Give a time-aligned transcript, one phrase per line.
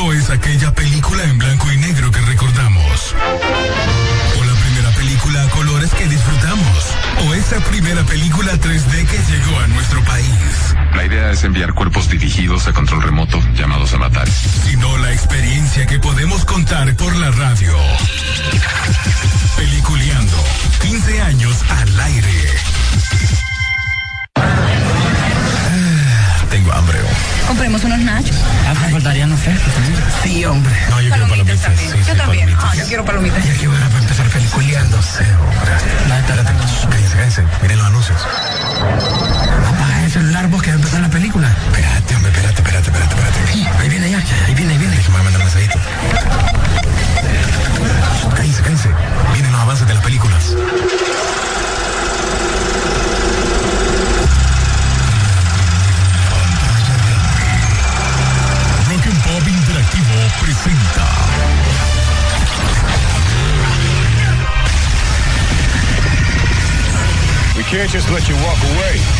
[0.00, 3.14] solo es aquella película en blanco y negro que recordamos.
[4.38, 6.96] O la primera película a colores que disfrutamos.
[7.26, 10.74] O esa primera película 3D que llegó a nuestro país.
[10.94, 14.28] La idea es enviar cuerpos dirigidos a control remoto llamados a matar.
[14.30, 17.74] Sino la experiencia que podemos contar por la radio.
[19.56, 20.44] Peliculeando.
[20.80, 22.79] 15 años al aire.
[27.50, 28.36] Compremos unos nachos.
[28.64, 30.00] Ah, me faltarían ofertas también.
[30.22, 30.72] Sí, hombre.
[30.88, 31.60] No, yo quiero palomitas.
[31.60, 32.04] También.
[32.06, 32.56] yo también.
[32.56, 33.44] Ah, yo quiero palomitas.
[33.44, 35.02] ¿Y aquí van a empezar peliculeando?
[35.02, 35.58] Sí, hombre.
[36.06, 36.52] No, espérate.
[36.88, 37.42] Cállense, cállense.
[37.60, 38.20] Miren los anuncios.
[39.66, 41.48] Apaga el celular vos que va a empezar la película.
[41.66, 43.80] Espérate, hombre, espérate, espérate, espérate, espérate.
[43.82, 44.96] Ahí viene ya, ahí viene, ahí viene.
[44.96, 45.78] Que me va a mandar un mensajito.
[48.36, 48.88] Cállense, cállense.
[49.32, 50.54] Vienen los avances de las películas.
[60.38, 61.06] Presenta.
[67.56, 69.19] We can't just let you walk away.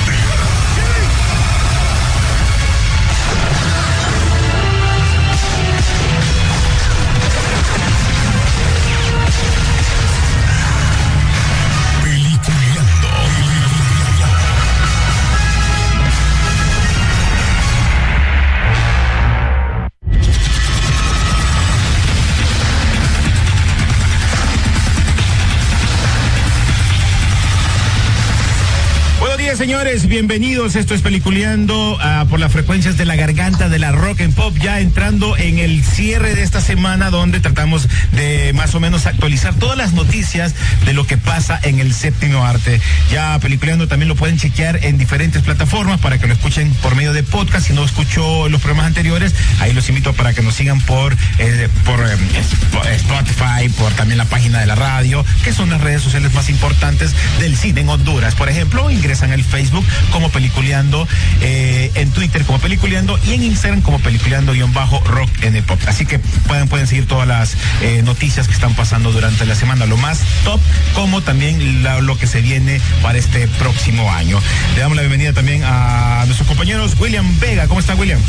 [29.61, 30.07] Señores.
[30.07, 30.75] Bienvenidos.
[30.75, 34.57] Esto es Peliculeando ah, por las frecuencias de la garganta de la rock and pop.
[34.59, 39.55] Ya entrando en el cierre de esta semana, donde tratamos de más o menos actualizar
[39.55, 40.55] todas las noticias
[40.87, 42.81] de lo que pasa en el séptimo arte.
[43.13, 47.13] Ya Peliculeando también lo pueden chequear en diferentes plataformas para que lo escuchen por medio
[47.13, 47.67] de podcast.
[47.67, 51.69] Si no escuchó los programas anteriores, ahí los invito para que nos sigan por, eh,
[51.85, 56.01] por eh, Sp- Spotify, por también la página de la radio, que son las redes
[56.01, 58.35] sociales más importantes del cine en Honduras.
[58.35, 61.07] Por ejemplo, ingresan al Facebook como Peliculeando,
[61.41, 65.81] eh, en Twitter como Peliculeando y en Instagram como Peliculeando-Rock en Pop.
[65.87, 69.87] Así que pueden, pueden seguir todas las eh, noticias que están pasando durante la semana,
[69.87, 70.61] lo más top,
[70.95, 74.41] como también lo que se viene para este próximo año.
[74.75, 77.67] Le damos la bienvenida también a nuestros compañeros William Vega.
[77.69, 78.21] ¿Cómo está William?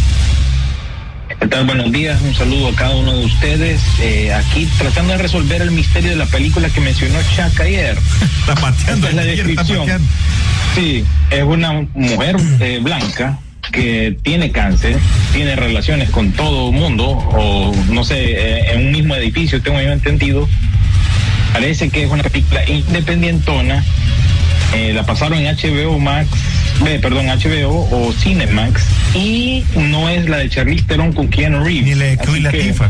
[1.40, 1.66] ¿Qué tal?
[1.66, 3.81] Buenos días, un saludo a cada uno de ustedes.
[4.02, 7.97] Eh, aquí tratando de resolver el misterio de la película que mencionó Chuck ayer.
[8.40, 10.02] Está pateando, es la está descripción.
[10.75, 13.40] Sí, es una mujer eh, blanca
[13.72, 14.97] que tiene cáncer,
[15.34, 19.80] tiene relaciones con todo el mundo, o no sé, eh, en un mismo edificio, tengo
[19.81, 20.50] yo entendido.
[21.53, 23.84] Parece que es una película independientona.
[24.73, 26.29] Eh, la pasaron en HBO Max,
[26.85, 28.83] eh, perdón, HBO o Cinemax,
[29.13, 31.85] y no es la de Charlize Theron con Keanu Reeves.
[31.85, 32.89] Ni la de Queen que- Latifah.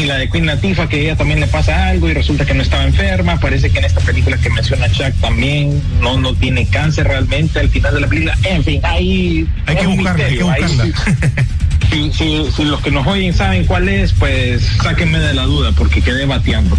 [0.00, 2.62] y la de Queen Latifah que ella también le pasa algo y resulta que no
[2.62, 7.08] estaba enferma parece que en esta película que menciona Chuck también no no tiene cáncer
[7.08, 10.44] realmente al final de la película en fin ahí Hay que buscarla, hay que.
[10.44, 10.86] Ahí buscarla.
[11.90, 15.72] si, si- si los que nos oyen saben cuál es pues sáquenme de la duda
[15.72, 16.76] porque quedé bateando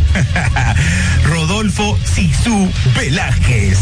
[1.26, 3.78] Rodolfo Sisu Velázquez.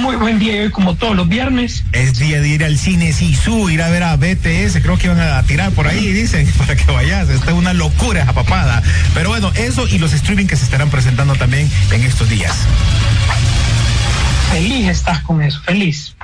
[0.00, 1.84] Muy buen día y hoy como todos los viernes.
[1.92, 5.20] Es día de ir al cine Sisu, ir a ver a BTS, creo que iban
[5.20, 7.28] a tirar por ahí, dicen, para que vayas.
[7.28, 8.82] Esta es una locura esa papada.
[9.14, 12.52] Pero bueno, eso y los streaming que se estarán presentando también en estos días.
[14.50, 16.14] Feliz estás con eso, feliz.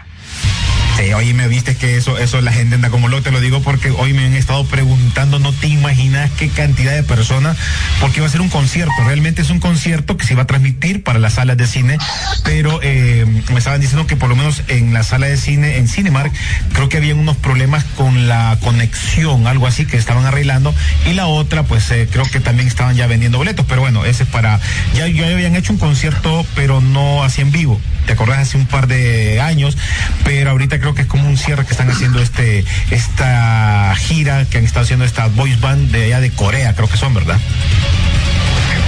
[0.97, 3.63] Sí, oye, me viste que eso, eso la gente anda como loco, te lo digo
[3.63, 7.57] porque hoy me han estado preguntando, no te imaginas qué cantidad de personas,
[8.01, 11.03] porque va a ser un concierto, realmente es un concierto que se va a transmitir
[11.03, 11.99] para las salas de cine,
[12.45, 15.89] pero eh, me estaban diciendo que por lo menos en la sala de cine, en
[15.89, 16.33] Cinemark,
[16.75, 20.75] creo que habían unos problemas con la conexión, algo así que estaban arreglando,
[21.07, 24.25] y la otra, pues eh, creo que también estaban ya vendiendo boletos, pero bueno, ese
[24.25, 24.61] es para,
[24.95, 28.39] ya, ya habían hecho un concierto, pero no así en vivo, ¿te acordás?
[28.41, 29.77] Hace un par de años,
[30.25, 34.59] pero ahorita creo que es como un cierre que están haciendo este, esta gira que
[34.59, 37.39] han estado haciendo esta voice band de allá de Corea, creo que son, ¿verdad?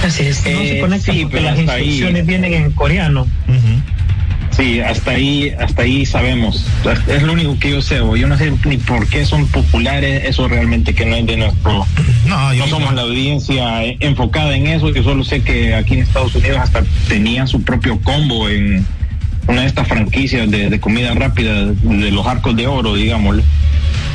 [0.05, 3.27] Así es, no Eh, se conecta sí, porque las ahí- instrucciones vienen en coreano.
[4.55, 6.65] sí hasta ahí hasta ahí sabemos
[7.09, 10.23] es lo único que yo sé o yo no sé ni por qué son populares
[10.23, 11.85] eso realmente que no es de nuestro
[12.25, 14.89] No, yo no somos la audiencia eh, enfocada en eso.
[14.93, 18.85] Yo solo sé que aquí en Estados Unidos hasta tenían su propio combo en
[19.47, 23.43] una de estas franquicias de, de comida rápida de los arcos de oro, digámosle.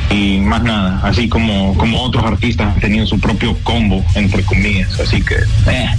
[0.09, 4.99] Y más nada, así como, como otros artistas han tenido su propio combo, entre comillas.
[4.99, 5.35] Así que,
[5.67, 5.89] eh,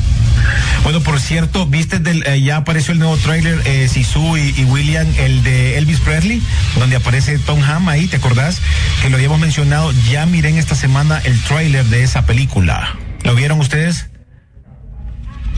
[0.83, 5.07] Bueno, por cierto, viste del, eh, ya apareció el nuevo tráiler eh, Sisu y, William,
[5.19, 6.43] el de Elvis Presley,
[6.79, 8.61] donde aparece Tom Ham ahí, ¿te acordás?
[9.01, 12.97] Que lo habíamos mencionado, ya miré en esta semana el tráiler de esa película.
[13.25, 14.12] ¿Lo vieron ustedes?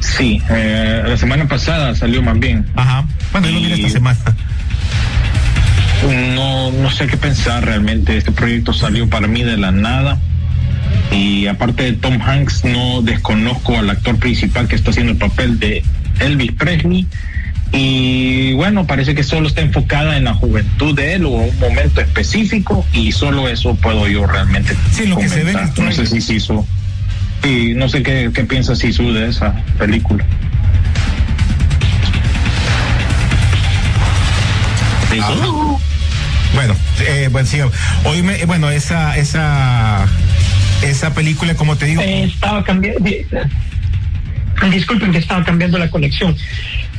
[0.05, 2.67] Sí, eh, la semana pasada salió más bien.
[2.77, 3.05] Ajá.
[3.33, 4.19] Bueno, yo lo esta semana.
[6.35, 8.17] No, no sé qué pensar realmente.
[8.17, 10.19] Este proyecto salió para mí de la nada.
[11.11, 15.59] Y aparte de Tom Hanks, no desconozco al actor principal que está haciendo el papel
[15.59, 15.83] de
[16.21, 17.07] Elvis Presley.
[17.73, 22.01] Y bueno, parece que solo está enfocada en la juventud de él o un momento
[22.01, 24.77] específico y solo eso puedo yo realmente.
[24.93, 25.39] Sí, lo comentar.
[25.39, 25.85] que se ve.
[25.85, 26.67] No sé si se hizo.
[27.45, 30.25] Sí, no sé qué, qué piensa Sisu de esa película.
[35.21, 35.77] Ah.
[36.55, 36.75] Bueno,
[37.07, 37.59] eh, bueno, sí,
[38.05, 40.07] hoy me, bueno, esa, esa,
[40.83, 42.01] esa película, como te digo.
[42.01, 43.07] Eh, estaba cambiando,
[44.71, 46.35] disculpen que estaba cambiando la conexión.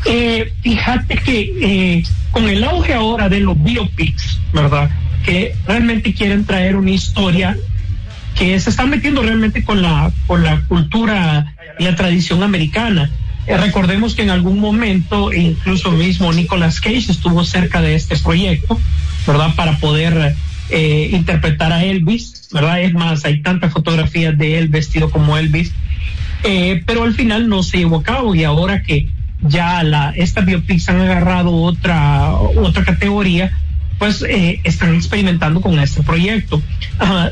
[0.05, 4.91] Eh, fíjate que eh, con el auge ahora de los biopics, ¿verdad?
[5.25, 7.57] Que realmente quieren traer una historia
[8.35, 13.09] que se están metiendo realmente con la, con la cultura y la tradición americana.
[13.47, 18.79] Eh, recordemos que en algún momento, incluso mismo Nicolas Cage estuvo cerca de este proyecto,
[19.25, 19.53] ¿verdad?
[19.55, 20.35] Para poder
[20.69, 22.81] eh, interpretar a Elvis, ¿verdad?
[22.81, 25.71] Es más, hay tantas fotografías de él vestido como Elvis,
[26.43, 29.07] eh, pero al final no se llevó a cabo y ahora que
[29.41, 33.51] ya la, estas biopics han agarrado otra, otra categoría,
[33.97, 36.61] pues eh, están experimentando con este proyecto.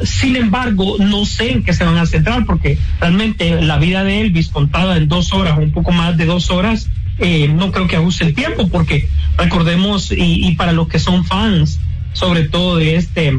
[0.04, 4.22] Sin embargo, no sé en qué se van a centrar porque realmente la vida de
[4.22, 6.90] Elvis contada en dos horas un poco más de dos horas,
[7.20, 9.08] eh, no creo que use el tiempo porque
[9.38, 11.80] recordemos y, y, para los que son fans,
[12.14, 13.38] sobre todo de este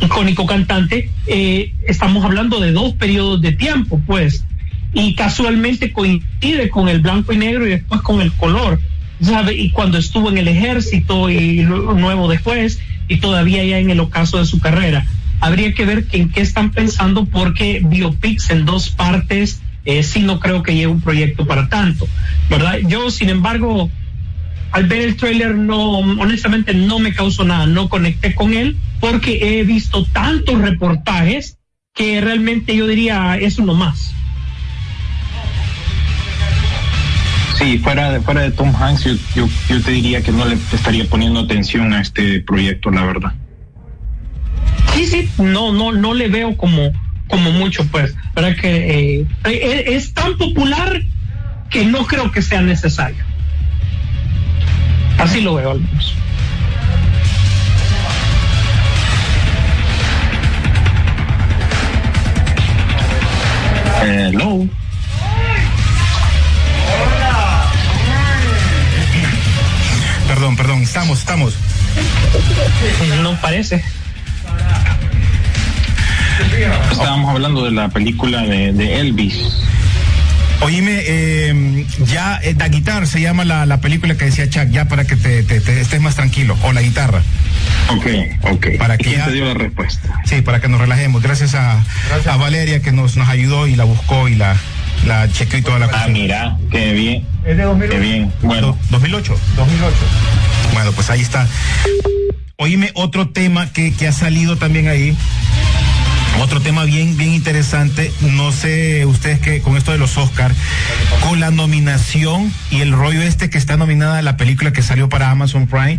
[0.00, 4.44] icónico cantante, eh, estamos hablando de dos periodos de tiempo, pues,
[4.92, 8.80] y casualmente coincide con el blanco y negro y después con el color
[9.20, 14.38] Y cuando estuvo en el ejército y nuevo después, y todavía ya en el ocaso
[14.38, 15.06] de su carrera.
[15.40, 20.40] Habría que ver en qué están pensando porque biopics en dos partes, eh, sí no
[20.40, 22.08] creo que lleve un proyecto para tanto,
[22.50, 22.78] ¿verdad?
[22.88, 23.90] Yo, sin embargo,
[24.72, 29.60] al ver el tráiler no, honestamente no me causó nada, no conecté con él porque
[29.60, 31.58] he visto tantos reportajes
[31.94, 34.12] que realmente yo diría es uno más.
[37.58, 40.54] Sí, fuera de, fuera de Tom Hanks, yo, yo, yo te diría que no le
[40.54, 43.32] estaría poniendo atención a este proyecto, la verdad.
[44.94, 46.92] Sí, sí, no, no, no le veo como,
[47.28, 51.02] como mucho, pues, para que eh, es, es tan popular
[51.70, 53.24] que no creo que sea necesario.
[55.18, 56.14] Así lo veo al menos.
[64.02, 64.68] Hello.
[70.56, 71.54] Perdón, perdón, estamos, estamos.
[73.22, 73.82] No parece.
[76.90, 79.36] Estábamos hablando de la película de, de Elvis.
[80.62, 84.86] Oíme, eh, ya eh, La Guitar se llama la, la, película que decía Chuck, ya
[84.88, 87.22] para que te, te, te, estés más tranquilo, o La Guitarra.
[87.90, 88.06] Ok,
[88.42, 88.66] ok.
[88.78, 90.20] Para que ya, te dio la respuesta?
[90.24, 91.22] Sí, para que nos relajemos.
[91.22, 92.34] Gracias a, Gracias.
[92.34, 94.56] a Valeria que nos, nos ayudó y la buscó y la,
[95.06, 96.04] la chequeó y toda la cosa.
[96.04, 97.26] Ah, mira, qué bien.
[97.44, 97.92] Es de 2008.
[97.92, 98.32] Qué bien.
[98.42, 98.78] Bueno.
[98.90, 99.38] 2008.
[99.56, 99.96] 2008.
[100.72, 101.46] Bueno, pues ahí está.
[102.56, 105.16] Oíme otro tema que, que ha salido también ahí.
[106.40, 110.54] Otro tema bien, bien interesante, no sé ustedes que con esto de los Oscar,
[111.22, 115.30] con la nominación y el rollo este que está nominada la película que salió para
[115.30, 115.98] Amazon Prime,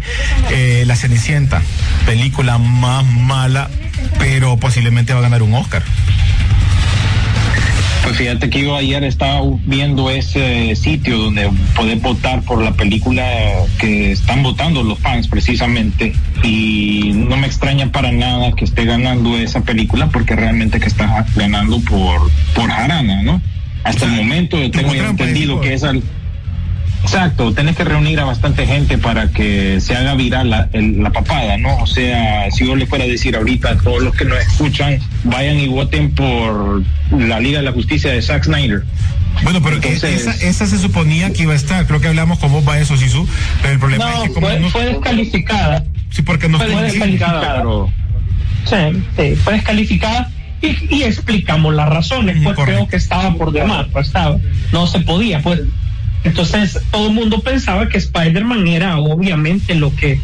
[0.51, 1.63] eh, La Cenicienta,
[2.05, 3.69] película más mala,
[4.19, 5.83] pero posiblemente va a ganar un Oscar.
[8.07, 13.21] Pues fíjate que yo ayer estaba viendo ese sitio donde podés votar por la película
[13.79, 19.35] que están votando los fans precisamente y no me extraña para nada que esté ganando
[19.35, 23.41] esa película porque realmente que está ganando por por Jarana, ¿no?
[23.83, 26.01] Hasta o sea, el momento yo tengo entendido que es al
[27.04, 31.12] Exacto, tenés que reunir a bastante gente para que se haga viral la, el, la,
[31.12, 31.77] papada, ¿no?
[31.77, 35.00] O sea, si yo le fuera a decir ahorita a todos los que nos escuchan,
[35.24, 38.84] vayan y voten por la Liga de la Justicia de Zack Snyder.
[39.44, 42.51] Bueno, pero Entonces, esa, esa, se suponía que iba a estar, creo que hablamos con
[42.51, 43.27] vos va eso, Sisu,
[43.62, 44.70] pero el problema no, es que como fue, no...
[44.70, 45.84] fue descalificada.
[46.10, 47.63] Sí, porque no fue descalificada.
[48.66, 50.32] Sí, sí, fue descalificada.
[50.60, 52.63] Y, y, explicamos las razones, pues Correcto.
[52.63, 54.38] creo que estaba por demás, pues estaba,
[54.72, 55.62] no se podía, pues
[56.27, 60.19] entonces todo el mundo pensaba que Spider-Man era obviamente lo que,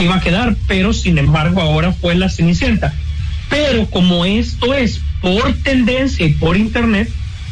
[0.00, 2.92] iba a quedar, pero sin embargo ahora fue la Cenicienta.
[3.48, 7.08] Pero como esto es por tendencia y por internet,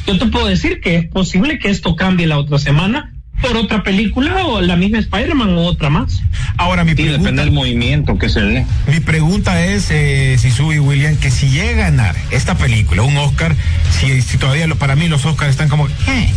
[0.06, 3.11] yo te puedo decir que es posible que esto cambie la otra semana
[3.42, 6.22] por otra película o la misma Spider-Man o otra más.
[6.56, 8.66] Ahora mi pregunta, depende del movimiento que se dé.
[8.86, 13.16] Mi pregunta es, eh, Sisu y William, que si llega a ganar esta película, un
[13.18, 13.54] Oscar,
[13.90, 16.30] si, si todavía lo, para mí los Oscars están como, eh,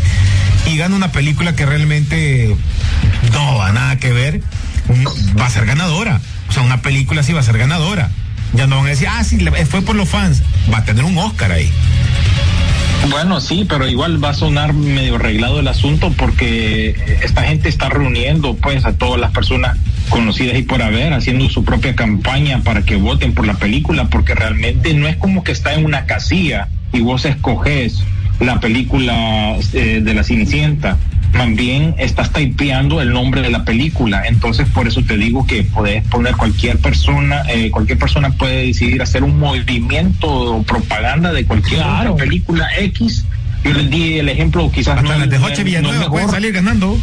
[0.66, 2.56] y gana una película que realmente
[3.32, 4.42] no va nada que ver,
[5.40, 6.22] va a ser ganadora.
[6.50, 8.12] O sea, una película sí va a ser ganadora.
[8.54, 9.38] Ya no van a decir, ah, sí,
[9.70, 10.42] fue por los fans.
[10.74, 11.70] Va a tener un Oscar ahí.
[13.10, 17.90] Bueno, sí, pero igual va a sonar medio arreglado el asunto porque esta gente está
[17.90, 19.78] reuniendo pues a todas las personas
[20.10, 24.34] conocidas y por haber, haciendo su propia campaña para que voten por la película, porque
[24.34, 28.04] realmente no es como que está en una casilla y vos escoges
[28.40, 30.98] la película eh, de la Cenicienta
[31.38, 34.24] también estás typeando el nombre de la película.
[34.26, 39.02] Entonces, por eso te digo que puedes poner cualquier persona, eh, cualquier persona puede decidir
[39.02, 43.26] hacer un movimiento o propaganda de cualquier otra película X.
[43.64, 46.98] Yo les di el ejemplo, quizás no, las de Joche Villanueva pueden salir ganando.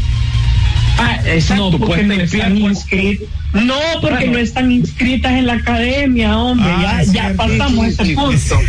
[0.98, 3.28] Ah, exacto, no, porque no están inscritos.
[3.52, 6.72] No, porque no están inscritas en la academia, hombre.
[6.74, 8.60] Ah, ya, ya pasamos ese punto.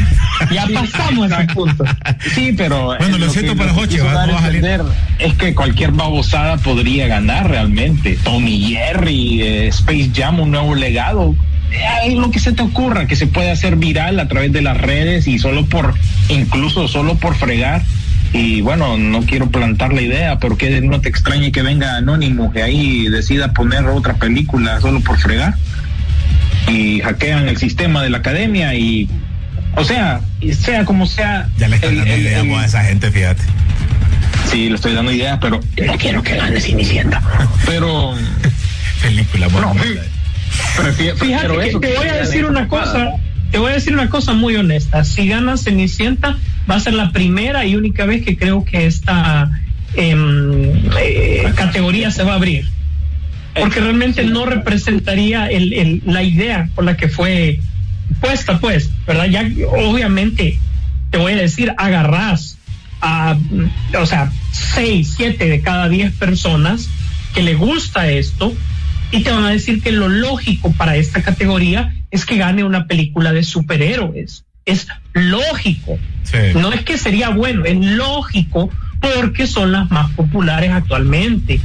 [0.51, 1.85] Ya pasamos ese punto.
[2.35, 2.95] Sí, pero.
[2.97, 4.81] Bueno, lo, siento para Joche, va, a salir.
[5.19, 8.17] Es que cualquier babosada podría ganar realmente.
[8.23, 11.35] Tommy Jerry, eh, Space Jam, un nuevo legado.
[12.05, 14.77] Es lo que se te ocurra, que se puede hacer viral a través de las
[14.77, 15.95] redes y solo por,
[16.29, 17.83] incluso solo por fregar
[18.33, 22.51] y bueno, no quiero plantar la idea, pero que no te extrañe que venga Anónimo
[22.51, 25.53] que ahí decida poner otra película solo por fregar
[26.67, 29.07] y hackean el sistema de la academia y
[29.75, 30.21] o sea,
[30.59, 31.47] sea como sea.
[31.57, 33.43] Ya le estoy dando ideas a esa gente, fíjate.
[34.51, 37.21] Sí, le estoy dando ideas, pero no quiero que gane Cenicienta.
[37.65, 38.13] Pero.
[39.01, 39.73] película, bueno.
[40.95, 43.11] fíjate que te voy a decir una cosa
[43.53, 45.03] te voy a decir una cosa muy honesta.
[45.03, 49.51] Si gana Cenicienta, va a ser la primera y única vez que creo que esta
[49.93, 52.67] em, eh, categoría se va a abrir.
[53.53, 55.49] Porque realmente no representaría
[56.03, 57.59] la idea por la que fue
[58.19, 59.25] puesta, pues, ¿verdad?
[59.25, 59.47] Ya
[59.87, 60.57] obviamente,
[61.11, 62.57] te voy a decir, agarrás
[63.01, 63.37] a,
[63.99, 66.89] o sea, seis, siete de cada diez personas
[67.35, 68.51] que le gusta esto
[69.11, 72.85] y te van a decir que lo lógico para esta categoría es que gane una
[72.85, 74.45] película de superhéroes.
[74.65, 75.97] Es lógico.
[76.53, 78.69] No es que sería bueno, es lógico
[79.01, 81.59] porque son las más populares actualmente.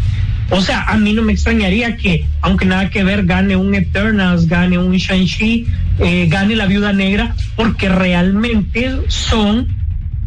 [0.51, 4.47] O sea, a mí no me extrañaría que, aunque nada que ver, gane un Eternals,
[4.47, 5.67] gane un Shang-Chi,
[5.99, 9.69] eh, gane la Viuda Negra, porque realmente son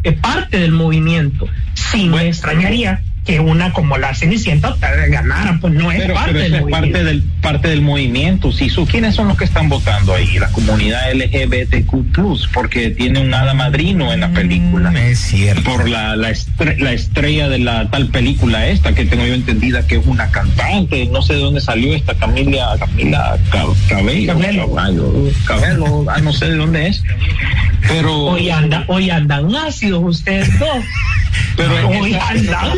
[0.04, 1.48] eh, parte del movimiento.
[1.74, 6.64] Sí, me extrañaría que una como la Cenicienta ganara, pues no es parte, del es
[6.64, 8.52] parte del parte del movimiento.
[8.52, 10.40] Si ¿quiénes son los que están votando ahí?
[10.40, 14.92] La comunidad LGBTQ+, porque tiene un hada madrino en la película.
[14.92, 15.62] Mm, es cierto.
[15.64, 20.06] Por la, la, estrella de la tal película esta, que tengo yo entendida que es
[20.06, 23.38] una cantante, no sé de dónde salió esta Camila, Camila
[23.88, 24.34] Cabello,
[25.46, 27.04] Cabello, ah, no sé de dónde es.
[27.88, 30.84] Pero hoy anda, hoy andan ácidos ustedes dos.
[31.56, 32.78] Pero hoy andan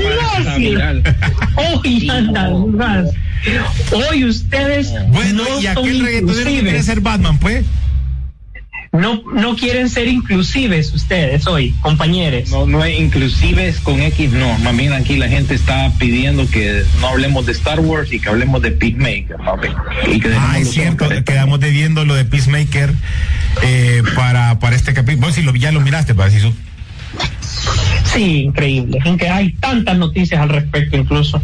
[1.55, 3.09] Hoy andan más.
[3.91, 4.93] Hoy ustedes.
[5.09, 7.65] Bueno, no y aquel reggaetonero que quiere ser Batman, pues.
[8.93, 12.51] No, no quieren ser inclusives ustedes hoy, compañeros.
[12.51, 14.55] No, no es inclusives con X, no.
[14.59, 18.29] Más bien aquí la gente está pidiendo que no hablemos de Star Wars y que
[18.29, 19.39] hablemos de Peacemaker.
[19.39, 19.55] ¿no?
[20.13, 22.93] Y que ah, es cierto, quedamos debiendo lo de Peacemaker
[23.63, 25.25] eh, para, para este capítulo.
[25.25, 26.53] Vos si lo, ya lo miraste, para decir
[28.13, 28.99] Sí, increíble.
[29.17, 31.41] que hay tantas noticias al respecto incluso.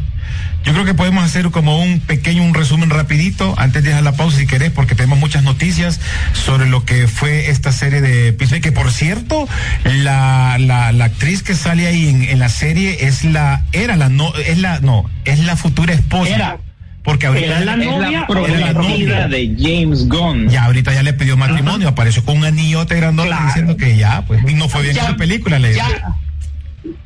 [0.65, 4.11] Yo creo que podemos hacer como un pequeño un resumen rapidito antes de dejar la
[4.11, 5.99] pausa si querés porque tenemos muchas noticias
[6.33, 9.47] sobre lo que fue esta serie de Peacemaker que por cierto
[9.85, 14.09] la, la, la actriz que sale ahí en, en, la serie es la era la
[14.09, 16.57] no es la no es la futura esposa era
[17.03, 20.49] porque ahorita era la novia, la novia de James Gunn.
[20.49, 24.41] Ya ahorita ya le pidió matrimonio, apareció con un anillote grandote diciendo que ya, pues
[24.55, 25.87] no fue bien la película, le ya,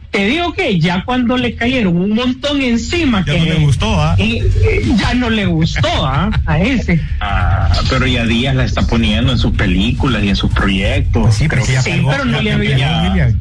[0.10, 4.02] Te digo que ya cuando le cayeron un montón encima ya que no le gustó,
[4.02, 4.16] ¿ah?
[4.18, 6.32] ya no le gustó ¿ah?
[6.46, 7.00] a ese.
[7.20, 11.36] Ah, pero ya Díaz la está poniendo en sus películas y en sus proyectos.
[11.36, 11.64] Sí, pero,
[12.10, 13.34] pero no le había,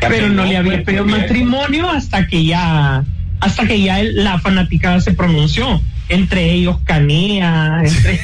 [0.00, 3.04] pero no le había pedido matrimonio hasta que ya
[3.40, 8.16] hasta que ya la fanaticada se pronunció, entre ellos Canea, entre...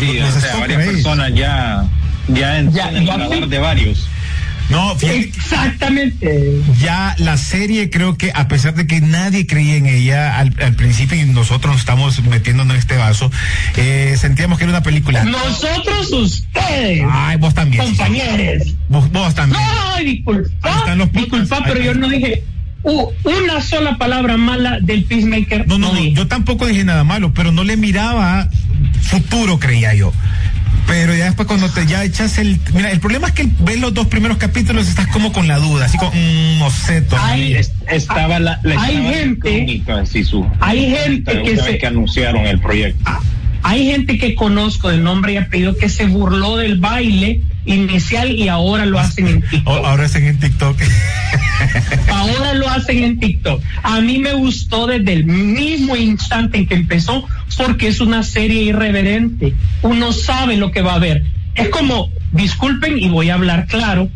[0.00, 1.84] sí, o sea, varias personas ya,
[2.28, 4.08] ya en, ya, de varios.
[4.70, 6.62] No, exactamente.
[6.80, 11.20] Ya la serie creo que a pesar de que nadie creía en ella al, principio
[11.20, 13.32] y nosotros nos estamos metiéndonos en este vaso,
[13.76, 15.24] eh, sentíamos que era una película.
[15.24, 17.04] Nosotros ustedes.
[17.10, 17.84] Ay, vos también.
[17.84, 18.74] Compañeros.
[18.88, 19.60] Vos, también.
[19.60, 20.96] No, disculpa.
[21.12, 22.44] Disculpa, pero yo no dije
[22.82, 25.66] una sola palabra mala del Peacemaker.
[25.68, 28.48] No, no, no, yo tampoco dije nada malo, pero no le miraba
[29.02, 30.12] futuro, creía yo.
[30.86, 32.58] Pero ya después cuando te ya echas el...
[32.74, 35.84] Mira, el problema es que ves los dos primeros capítulos estás como con la duda,
[35.84, 37.60] así como, mm, no sé, todavía.
[37.88, 39.84] estaba la, hay gente,
[40.60, 41.78] hay gente que se...
[41.78, 43.08] que anunciaron el proyecto.
[43.62, 48.48] Hay gente que conozco de nombre y apellido que se burló del baile inicial y
[48.48, 49.84] ahora lo hacen en TikTok.
[49.84, 50.76] Ahora hacen en TikTok.
[52.12, 53.62] ahora lo hacen en TikTok.
[53.82, 57.26] A mí me gustó desde el mismo instante en que empezó
[57.56, 59.54] porque es una serie irreverente.
[59.82, 61.24] Uno sabe lo que va a ver.
[61.54, 64.08] Es como, disculpen y voy a hablar claro,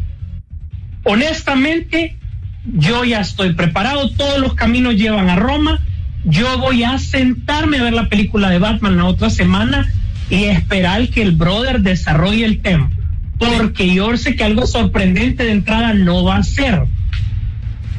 [1.04, 2.16] honestamente,
[2.64, 5.80] yo ya estoy preparado, todos los caminos llevan a Roma,
[6.24, 9.90] yo voy a sentarme a ver la película de Batman la otra semana
[10.30, 12.90] y esperar que el brother desarrolle el tema,
[13.38, 16.86] porque yo sé que algo sorprendente de entrada no va a ser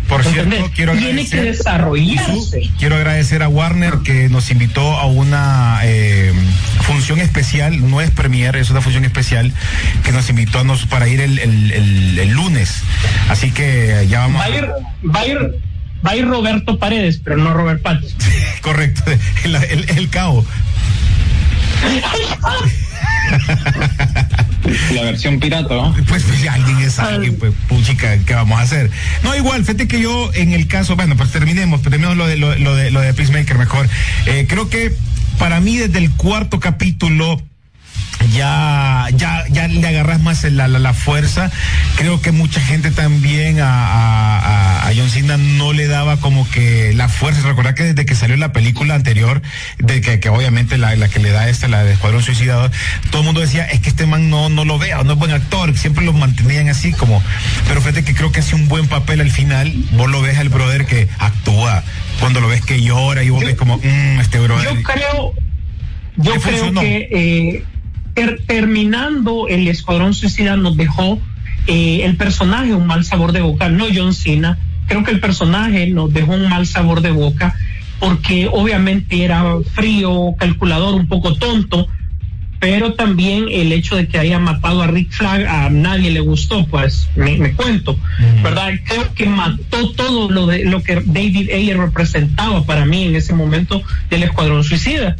[0.07, 1.57] por cierto, quiero agradecer,
[2.77, 6.31] quiero agradecer a Warner que nos invitó a una eh,
[6.81, 9.51] función especial, no es premier, es una función especial
[10.03, 12.83] que nos invitó a nos, para ir el, lunes.
[13.29, 14.41] Así que ya vamos.
[14.41, 14.69] Va a ir,
[15.03, 15.59] va a ir,
[16.05, 18.17] va a ir Roberto Paredes, pero no Robert Pattinson.
[18.61, 19.03] Correcto,
[19.43, 20.45] el, el, el cabo.
[24.93, 25.93] La versión pirata, ¿no?
[26.07, 28.89] Pues, pues alguien es alguien, pues, puchica, ¿qué vamos a hacer?
[29.23, 32.49] No, igual, fíjate que yo en el caso, bueno, pues terminemos, terminemos lo de, lo,
[32.75, 33.87] de, lo de Peacemaker mejor.
[34.25, 34.95] Eh, creo que
[35.37, 37.41] para mí desde el cuarto capítulo
[38.33, 41.51] ya, ya, ya le agarras más la, la, fuerza.
[41.95, 46.93] Creo que mucha gente también a, a, a, John Cena no le daba como que
[46.93, 47.41] la fuerza.
[47.47, 49.41] Recordar que desde que salió la película anterior,
[49.77, 52.71] de que, que obviamente la, la, que le da esta, la de Escuadrón Suicidado,
[53.11, 55.31] todo el mundo decía, es que este man no, no lo vea, no es buen
[55.31, 57.21] actor, siempre lo mantenían así como,
[57.67, 60.49] pero fíjate que creo que hace un buen papel al final, vos lo ves al
[60.49, 61.83] brother que actúa,
[62.19, 64.75] cuando lo ves que llora y vos ves como, mmm, este brother.
[64.75, 65.33] Yo creo,
[66.17, 67.65] yo creo que eh,
[68.47, 71.19] terminando el Escuadrón Suicida nos dejó
[71.67, 75.87] eh, el personaje un mal sabor de boca, no John Cena, creo que el personaje
[75.87, 77.55] nos dejó un mal sabor de boca
[77.99, 81.87] porque obviamente era frío, calculador, un poco tonto,
[82.59, 86.65] pero también el hecho de que haya matado a Rick Flag a nadie le gustó,
[86.65, 87.97] pues me, cuento,
[88.43, 88.73] ¿verdad?
[88.85, 93.33] Creo que mató todo lo de lo que David Ayer representaba para mí en ese
[93.33, 95.15] momento del Escuadrón Suicida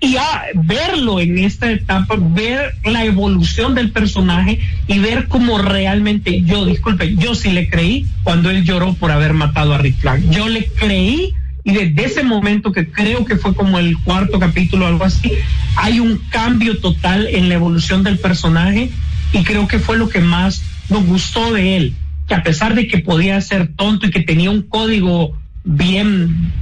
[0.00, 6.42] y a verlo en esta etapa, ver la evolución del personaje y ver cómo realmente
[6.42, 10.28] yo, disculpe, yo sí le creí cuando él lloró por haber matado a Rick Flag.
[10.30, 14.84] Yo le creí y desde ese momento que creo que fue como el cuarto capítulo
[14.84, 15.32] o algo así,
[15.76, 18.90] hay un cambio total en la evolución del personaje
[19.32, 21.94] y creo que fue lo que más nos gustó de él,
[22.28, 26.52] que a pesar de que podía ser tonto y que tenía un código bien,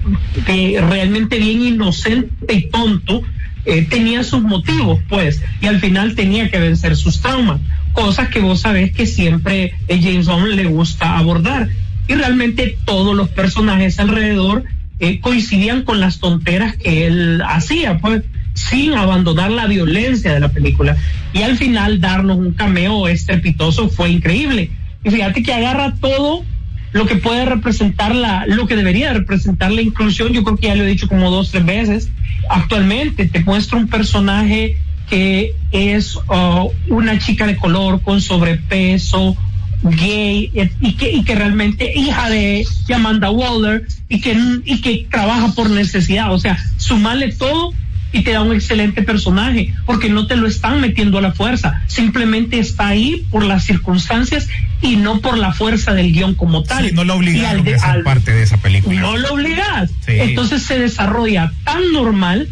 [0.46, 3.22] realmente bien inocente y tonto,
[3.66, 7.60] eh, tenía sus motivos, pues, y al final tenía que vencer sus traumas,
[7.92, 11.68] cosas que vos sabés que siempre a James Bond le gusta abordar.
[12.08, 14.64] Y realmente todos los personajes alrededor
[14.98, 18.22] eh, coincidían con las tonteras que él hacía, pues,
[18.54, 20.96] sin abandonar la violencia de la película.
[21.32, 24.70] Y al final darnos un cameo estrepitoso fue increíble.
[25.02, 26.44] Y fíjate que agarra todo
[26.94, 30.76] lo que puede representar la, lo que debería representar la inclusión, yo creo que ya
[30.76, 32.08] lo he dicho como dos, tres veces,
[32.48, 34.76] actualmente te muestra un personaje
[35.10, 39.36] que es uh, una chica de color con sobrepeso,
[39.82, 45.52] gay, y que, y que realmente hija de, Amanda Waller, y que, y que trabaja
[45.52, 47.72] por necesidad, o sea, sumarle todo
[48.14, 51.82] y te da un excelente personaje, porque no te lo están metiendo a la fuerza,
[51.88, 54.48] simplemente está ahí por las circunstancias
[54.80, 56.94] y no por la fuerza del guion como tal.
[56.94, 59.00] no lo obligaron a ser parte de esa película.
[59.00, 59.90] No lo obligas.
[60.06, 62.48] Entonces se desarrolla tan normal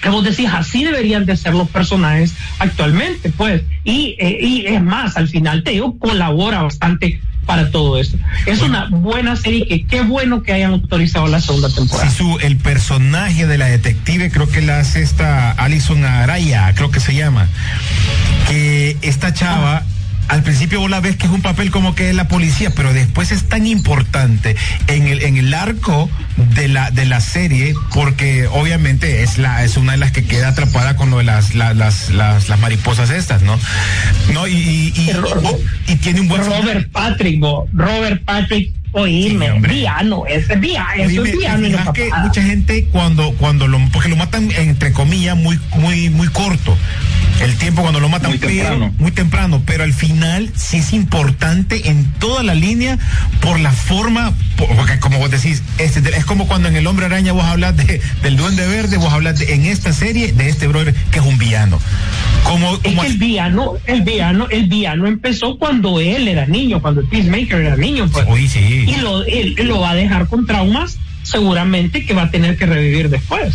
[0.00, 3.62] que vos decís, así deberían de ser los personajes actualmente, pues.
[3.82, 8.16] Y, eh, y es más, al final te digo, colabora bastante para todo esto.
[8.46, 12.10] Es una buena serie que qué bueno que hayan autorizado la segunda temporada.
[12.10, 17.00] su, el personaje de la detective creo que la hace esta Alison Araya, creo que
[17.00, 17.48] se llama,
[18.48, 19.84] que esta chava
[20.28, 22.92] al principio vos la ves que es un papel como que es la policía, pero
[22.92, 24.56] después es tan importante
[24.86, 26.08] en el, en el arco
[26.54, 30.48] de la, de la serie, porque obviamente es la, es una de las que queda
[30.48, 33.58] atrapada con lo de las, las, las, las, mariposas estas, ¿no?
[34.32, 35.10] No, y, y,
[35.88, 41.32] y, tiene un buen Robert Patrick, Robert Patrick Oíme, sí, Viano, ese Viano, eso es
[41.32, 41.92] Viano.
[41.94, 46.76] que mucha gente cuando, cuando lo, porque lo matan entre comillas muy, muy, muy corto
[47.40, 48.94] el tiempo cuando lo matan muy temprano.
[48.98, 52.98] muy temprano, pero al final sí es importante en toda la línea
[53.40, 57.32] por la forma, porque como vos decís, este, es como cuando en El Hombre Araña
[57.32, 60.94] vos hablas de, del Duende Verde, vos hablas de, en esta serie de este brother
[61.10, 61.80] que es un villano.
[62.44, 67.08] Como, como el villano, el villano, el villano empezó cuando él era niño, cuando el
[67.08, 68.50] Peacemaker era niño, pues.
[68.50, 68.81] sí.
[68.86, 72.66] Y lo, él, lo va a dejar con traumas, seguramente que va a tener que
[72.66, 73.54] revivir después.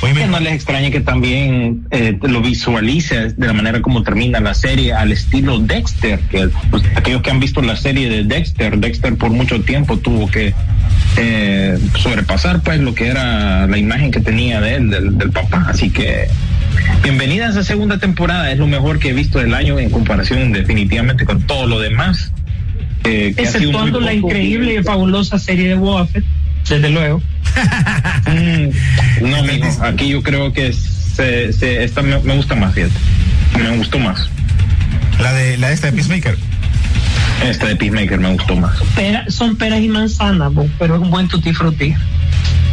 [0.00, 4.54] Oye, no les extraña que también eh, lo visualice de la manera como termina la
[4.54, 9.16] serie al estilo Dexter, que pues, aquellos que han visto la serie de Dexter, Dexter
[9.16, 10.54] por mucho tiempo tuvo que
[11.16, 15.90] eh, sobrepasar pues lo que era la imagen que tenía de él, del, papá, así
[15.90, 16.28] que
[17.02, 20.52] bienvenida a esa segunda temporada, es lo mejor que he visto del año en comparación
[20.52, 22.32] definitivamente con todo lo demás.
[23.08, 26.24] Eh, Exceptuando la increíble y fabulosa serie de Buffett
[26.68, 27.22] desde luego.
[28.28, 32.92] Mm, no, mijo, aquí yo creo que se, se, esta me, gusta más, fíjate.
[33.56, 34.28] Me gustó más.
[35.18, 36.36] La de la esta de Peacemaker.
[37.48, 38.76] Esta de Peacemaker me gustó más.
[39.28, 41.94] son peras y manzanas, pero es un buen tutti frutti.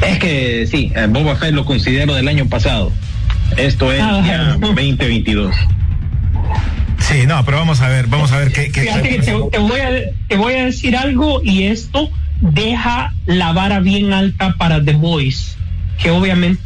[0.01, 2.91] Es que sí, eh, Boba Fett lo considero del año pasado.
[3.55, 5.55] Esto es ah, ya 2022.
[6.99, 8.71] Sí, no, pero vamos a ver, vamos a ver qué.
[8.71, 8.85] qué
[9.23, 9.89] te, voy a,
[10.27, 12.09] te voy a decir algo y esto
[12.41, 15.55] deja la vara bien alta para The Voice,
[15.99, 16.61] que obviamente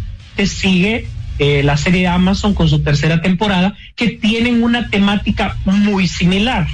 [0.45, 1.07] sigue
[1.39, 6.67] eh, la serie de Amazon con su tercera temporada, que tienen una temática muy similar.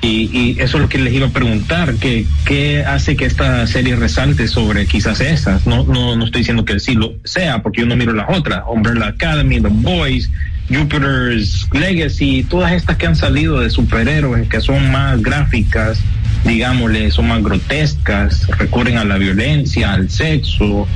[0.00, 3.96] Y, eso es lo que les iba a preguntar, que, ¿qué hace que esta serie
[3.96, 5.66] resalte sobre quizás esas?
[5.66, 8.62] No, no, no estoy diciendo que sí lo sea, porque yo no miro las otras,
[8.68, 10.30] Umbrella Academy, The Boys,
[10.70, 15.98] Jupiter's Legacy, todas estas que han salido de superhéroes, que son más gráficas,
[16.44, 20.86] digámosle, son más grotescas, recurren a la violencia, al sexo,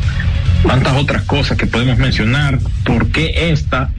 [0.67, 2.59] tantas otras cosas que podemos mencionar.
[2.85, 3.91] ¿Por qué esta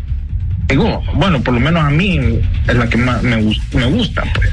[0.68, 1.04] pegó?
[1.16, 2.20] Bueno, por lo menos a mí
[2.68, 3.38] es la que más me,
[3.74, 4.50] me gusta, pues.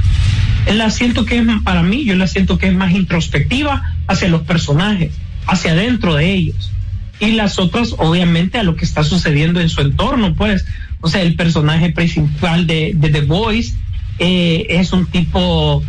[0.66, 4.42] La siento que es, para mí, yo la siento que es más introspectiva hacia los
[4.42, 5.12] personajes,
[5.46, 6.70] hacia adentro de ellos.
[7.18, 10.64] Y las otras, obviamente, a lo que está sucediendo en su entorno, pues.
[11.00, 13.74] O sea, el personaje principal de, The Voice
[14.18, 15.82] eh, es un tipo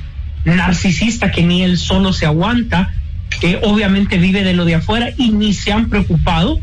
[0.46, 2.94] narcisista que ni él solo se aguanta,
[3.40, 6.60] que obviamente vive de lo de afuera y ni se han preocupado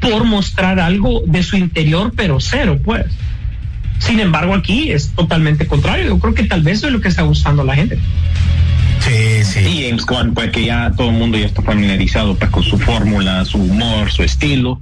[0.00, 3.06] por mostrar algo de su interior, pero cero, pues.
[3.98, 6.06] Sin embargo, aquí es totalmente contrario.
[6.06, 7.98] Yo creo que tal vez eso es lo que está gustando a la gente.
[9.00, 9.60] Sí, sí.
[9.60, 12.78] Y James Gunn, pues que ya todo el mundo ya está familiarizado pues, con su
[12.78, 14.80] fórmula, su humor, su estilo.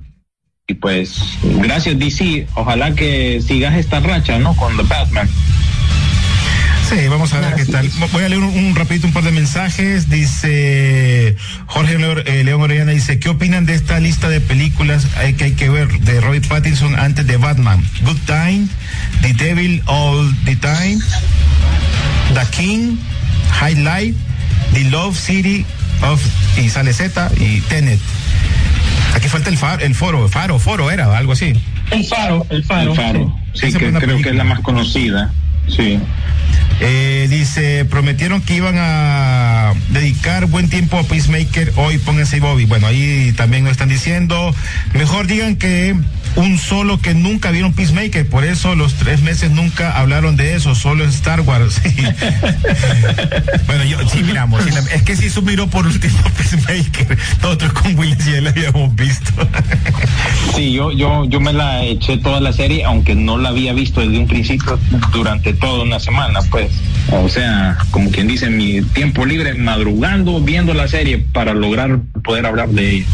[0.69, 2.49] Y pues, gracias DC.
[2.55, 4.55] Ojalá que sigas esta racha, ¿no?
[4.57, 5.29] Con The Batman.
[6.89, 7.91] Sí, vamos a ver qué tal.
[8.13, 10.09] Voy a leer un, rapidito un par de mensajes.
[10.09, 11.97] Dice Jorge
[12.27, 15.89] eh, León Orellana dice, ¿qué opinan de esta lista de películas que hay que ver
[15.89, 17.83] de Roy Pattinson antes de Batman?
[18.03, 18.69] Good Time,
[19.21, 20.99] The Devil All the Time,
[22.35, 22.97] The King,
[23.51, 24.19] High Life,
[24.73, 25.67] The Love City
[26.03, 26.25] of
[26.57, 27.99] y sale Z y Tenet.
[29.15, 31.53] Aquí falta el faro, el foro, faro, foro era, algo así.
[31.91, 32.93] El faro, el faro.
[32.93, 33.41] El faro.
[33.55, 35.33] Sí, que creo que es la más conocida.
[35.69, 35.99] Sí.
[36.81, 42.67] Eh, dice, prometieron que iban a dedicar buen tiempo a Peacemaker, hoy pónganse Bobby.
[42.67, 44.55] Bueno, ahí también lo están diciendo.
[44.93, 45.97] Mejor digan que
[46.37, 50.75] un solo que nunca vieron Peacemaker, por eso los tres meses nunca hablaron de eso,
[50.75, 51.81] solo en Star Wars.
[53.67, 58.41] bueno, yo sí miramos, es que si miró por último Peacemaker, nosotros con Will ya
[58.41, 59.33] la habíamos visto.
[60.55, 64.01] sí, yo, yo, yo me la eché toda la serie, aunque no la había visto
[64.01, 64.79] desde un principio
[65.13, 66.71] durante toda una semana, pues.
[67.13, 72.47] O sea, como quien dice, mi tiempo libre madrugando viendo la serie para lograr poder
[72.47, 73.07] hablar de ella.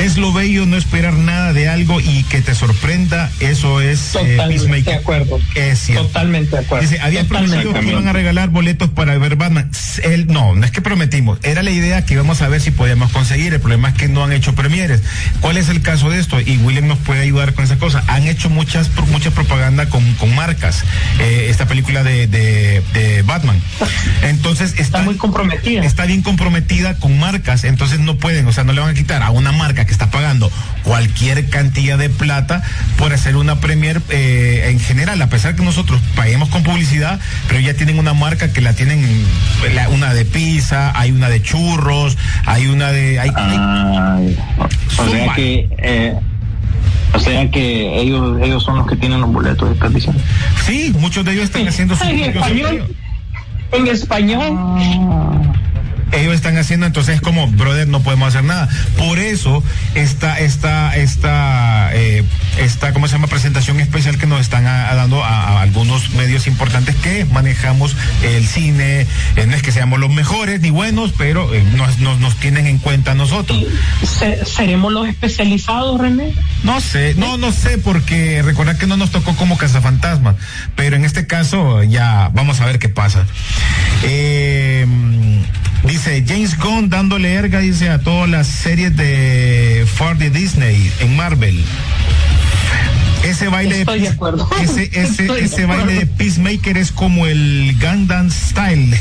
[0.00, 4.36] Es lo bello no esperar nada de algo y que te sorprenda, eso es eh,
[4.36, 5.38] Totalmente de acuerdo.
[5.54, 6.88] Es Totalmente de acuerdo.
[6.88, 9.70] Dice, había prometido que iban a regalar boletos para ver Batman.
[10.02, 13.12] Él, no, no es que prometimos, era la idea que íbamos a ver si podíamos
[13.12, 13.52] conseguir.
[13.52, 15.02] El problema es que no han hecho premieres.
[15.40, 16.40] ¿Cuál es el caso de esto?
[16.40, 18.02] Y William nos puede ayudar con esa cosa.
[18.06, 20.82] Han hecho muchas mucha propaganda con, con marcas.
[21.18, 23.60] Eh, esta película de, de, Batman.
[24.22, 25.84] Entonces está, está muy comprometida.
[25.84, 29.22] Está bien comprometida con marcas, entonces no pueden, o sea, no le van a quitar
[29.22, 30.52] a una marca que está pagando
[30.84, 32.62] cualquier cantidad de plata
[32.96, 37.58] por hacer una premier eh, en general, a pesar que nosotros paguemos con publicidad, pero
[37.58, 39.04] ya tienen una marca que la tienen,
[39.92, 43.18] una de pizza, hay una de churros, hay una de...
[43.18, 43.30] Hay,
[44.96, 45.68] o sea que...
[45.78, 46.14] Eh,
[47.12, 50.22] o sea que ellos ellos son los que tienen los boletos, estás diciendo.
[50.64, 52.94] Sí, muchos de ellos están haciendo su en español.
[53.72, 54.56] En español.
[54.56, 55.69] Ah
[56.12, 58.68] ellos están haciendo, entonces como, brother, no podemos hacer nada.
[58.96, 59.62] Por eso
[59.94, 62.24] esta, esta, esta, eh,
[62.58, 63.26] esta, ¿cómo se llama?
[63.28, 69.06] Presentación especial que nos están dando a, algunos medios importantes que manejamos el cine.
[69.36, 72.78] Eh, no es que seamos los mejores ni buenos, pero eh, nos, nos, tienen en
[72.78, 73.64] cuenta nosotros.
[74.44, 76.34] ¿Seremos los especializados, René?
[76.64, 80.36] No sé, no, no sé, porque recordar que no nos tocó como cazafantasma,
[80.76, 83.26] pero en este caso ya vamos a ver qué pasa.
[84.02, 84.86] Eh,
[85.84, 91.16] Dice James Gunn dándole erga, dice, a todas las series de Ford de Disney en
[91.16, 91.62] Marvel.
[93.24, 94.48] Ese baile, Estoy de acuerdo.
[94.62, 98.96] ese, ese, ese baile de Peacemaker es como el Gundam Style.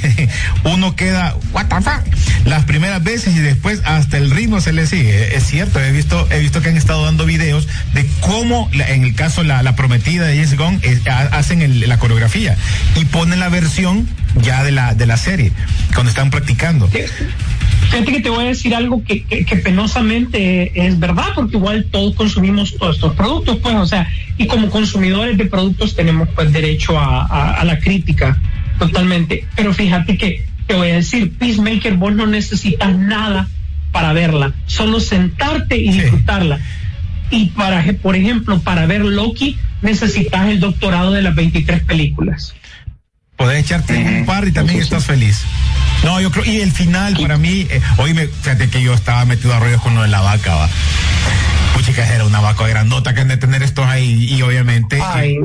[0.64, 2.04] Uno queda, what the fuck,
[2.46, 5.36] las primeras veces y después hasta el ritmo se le sigue.
[5.36, 9.16] Es cierto, he visto, he visto que han estado dando videos de cómo, en el
[9.16, 10.82] caso la, la prometida de James Gunn,
[11.32, 12.58] hacen la coreografía
[12.96, 15.52] y ponen la versión ya de la, de la serie,
[15.94, 16.88] cuando están practicando.
[16.88, 22.16] Fíjate que te voy a decir algo que, que, penosamente es verdad, porque igual todos
[22.16, 27.00] consumimos todos estos productos, pues, o sea, y como consumidores de productos tenemos pues derecho
[27.00, 28.38] a, a, la crítica
[28.78, 29.46] totalmente.
[29.56, 33.48] Pero fíjate que te voy a decir, Peacemaker, vos no necesitas nada
[33.92, 36.60] para verla, solo sentarte y disfrutarla.
[37.32, 42.54] Y para, por ejemplo, para ver Loki necesitas el doctorado de las 23 películas.
[43.40, 45.46] Podés echarte un par y también estás feliz.
[46.04, 49.24] No, yo creo, y el final para mí, eh, hoy me, fíjate que yo estaba
[49.24, 50.70] metido a rollos con lo de la vaca, va.
[51.74, 55.00] Puchicas era una vaca grandota que han de tener estos ahí, y obviamente.
[55.02, 55.38] Ay.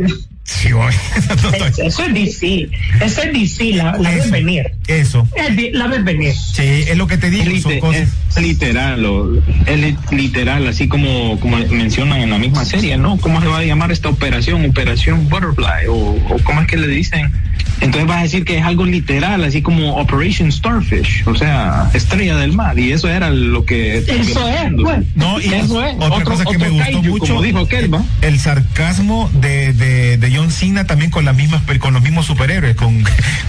[0.45, 0.69] Sí,
[1.85, 2.69] eso es DC,
[3.01, 4.73] eso es DC, la, la ves venir.
[4.87, 5.27] Eso.
[5.73, 6.35] la ves venir.
[6.35, 7.51] Sí, es lo que te digo.
[7.93, 13.17] Es, literal, es literal, así como, como mencionan en la misma serie, ¿no?
[13.19, 14.67] ¿Cómo se va a llamar esta operación?
[14.67, 17.33] Operación Butterfly, o, o cómo es que le dicen
[17.81, 22.37] entonces vas a decir que es algo literal, así como Operation Starfish, o sea, estrella
[22.37, 23.99] del mar, y eso era lo que...
[23.99, 25.01] Eso es, pues.
[25.15, 25.95] No, y eso es.
[25.99, 28.03] Otra cosa que me gustó mucho, dijo Kelva.
[28.23, 32.77] el sarcasmo de, de, de, John Cena también con las mismas, con los mismos superhéroes,
[32.77, 33.05] con,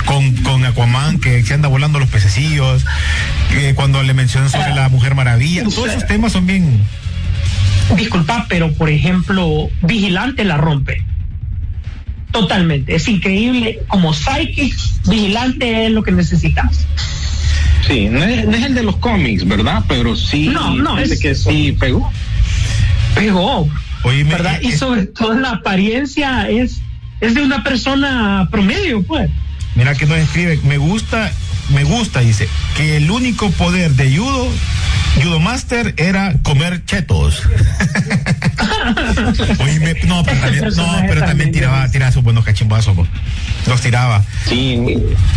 [0.06, 2.86] con, con Aquaman, que se anda volando los pececillos,
[3.50, 6.82] que cuando le mencionan sobre la Mujer Maravilla, todos esos temas son bien...
[7.96, 11.04] Disculpa, pero por ejemplo, Vigilante la rompe
[12.36, 12.96] Totalmente.
[12.96, 13.80] Es increíble.
[13.88, 14.76] Como psychic,
[15.08, 16.86] vigilante es lo que necesitas.
[17.88, 19.86] Sí, no es, el de los cómics, ¿verdad?
[19.88, 20.50] Pero sí.
[20.50, 22.12] No, no, es que sí pegó.
[23.16, 23.70] Pegó.
[24.06, 24.62] ¿Verdad?
[24.62, 26.82] y sobre todo la apariencia es,
[27.22, 29.30] es de una persona promedio, pues.
[29.76, 31.32] Mira que nos escribe, me gusta,
[31.74, 34.48] me gusta, dice, que el único poder de judo
[35.22, 37.42] Judo Master era comer chetos.
[40.08, 42.96] no, pero también, no, pero también tiraba, tiraba sus buenos cachimbazos.
[43.68, 44.24] Los tiraba.
[44.48, 44.80] Sí,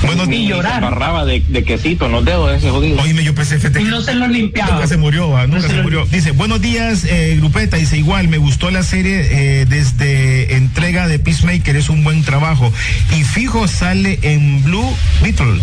[0.03, 0.85] bueno, ni llorar.
[0.85, 3.01] agarraba de, de, quesito en los dedos ese jodido.
[3.01, 4.75] Oíme, yo pensé Y no se lo limpiaba.
[4.75, 6.05] Nunca se murió, nunca se, murió.
[6.07, 7.77] Dice, buenos días, eh, Grupeta.
[7.77, 12.73] Dice, igual, me gustó la serie eh, desde entrega de Peacemaker, es un buen trabajo.
[13.17, 15.61] Y fijo sale en Blue Beetle,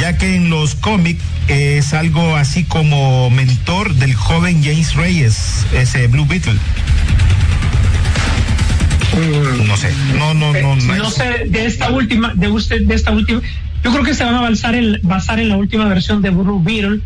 [0.00, 6.06] ya que en los cómics es algo así como mentor del joven James Reyes, ese
[6.06, 6.52] Blue Beetle.
[9.14, 9.66] Mm.
[9.66, 10.76] No sé, no, no, no.
[10.76, 13.40] No, sé, de esta última, de usted, de esta última,
[13.82, 16.62] yo creo que se van a basar en, basar en la última versión de Blue
[16.62, 17.00] Beetle,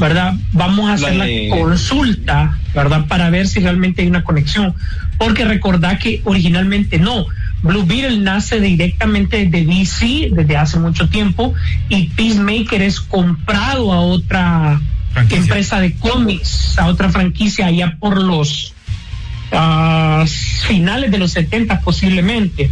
[0.00, 0.34] ¿verdad?
[0.52, 3.06] Vamos a hacer la, consulta, ¿verdad?
[3.06, 4.74] Para ver si realmente hay una conexión.
[5.18, 7.26] Porque recordad que originalmente no.
[7.62, 11.54] Blue Beetle nace directamente de DC desde hace mucho tiempo
[11.88, 14.80] y Peacemaker es comprado a otra
[15.20, 18.74] empresa de cómics, a otra franquicia allá por los
[19.52, 20.26] uh,
[20.66, 22.70] finales de los 70 posiblemente.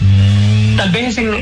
[0.00, 0.76] Mm.
[0.76, 1.34] Tal vez en,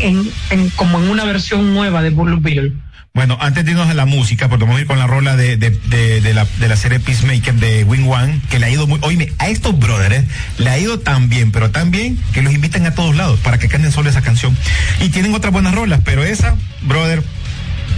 [0.00, 2.72] en, en, como en una versión nueva de Blue Beetle.
[3.16, 5.56] Bueno, antes de irnos a la música, porque vamos a ir con la rola de,
[5.56, 8.98] de, de, la, de la serie Peacemaker de Wing One, que le ha ido muy,
[9.02, 10.24] oíme, a estos brothers
[10.58, 13.58] le ha ido tan bien, pero tan bien que los invitan a todos lados para
[13.58, 14.56] que canten solo esa canción.
[15.00, 17.22] Y tienen otras buenas rolas, pero esa, brother,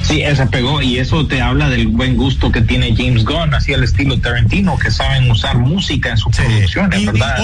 [0.02, 3.72] Sí, esa pegó y eso te habla del buen gusto que tiene James Gunn, así
[3.72, 7.36] el estilo Tarantino, que saben usar música en sus producciones, ¿verdad?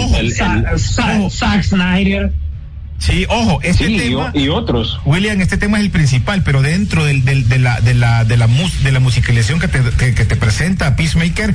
[1.30, 2.32] Zack Snyder.
[3.02, 5.00] Sí, ojo, este tema y, otros.
[5.04, 8.36] William, este tema es el principal, pero dentro del, del, de la de la de
[8.36, 9.80] la mus, de la musicalización que te,
[10.14, 11.52] que, te presenta Peacemaker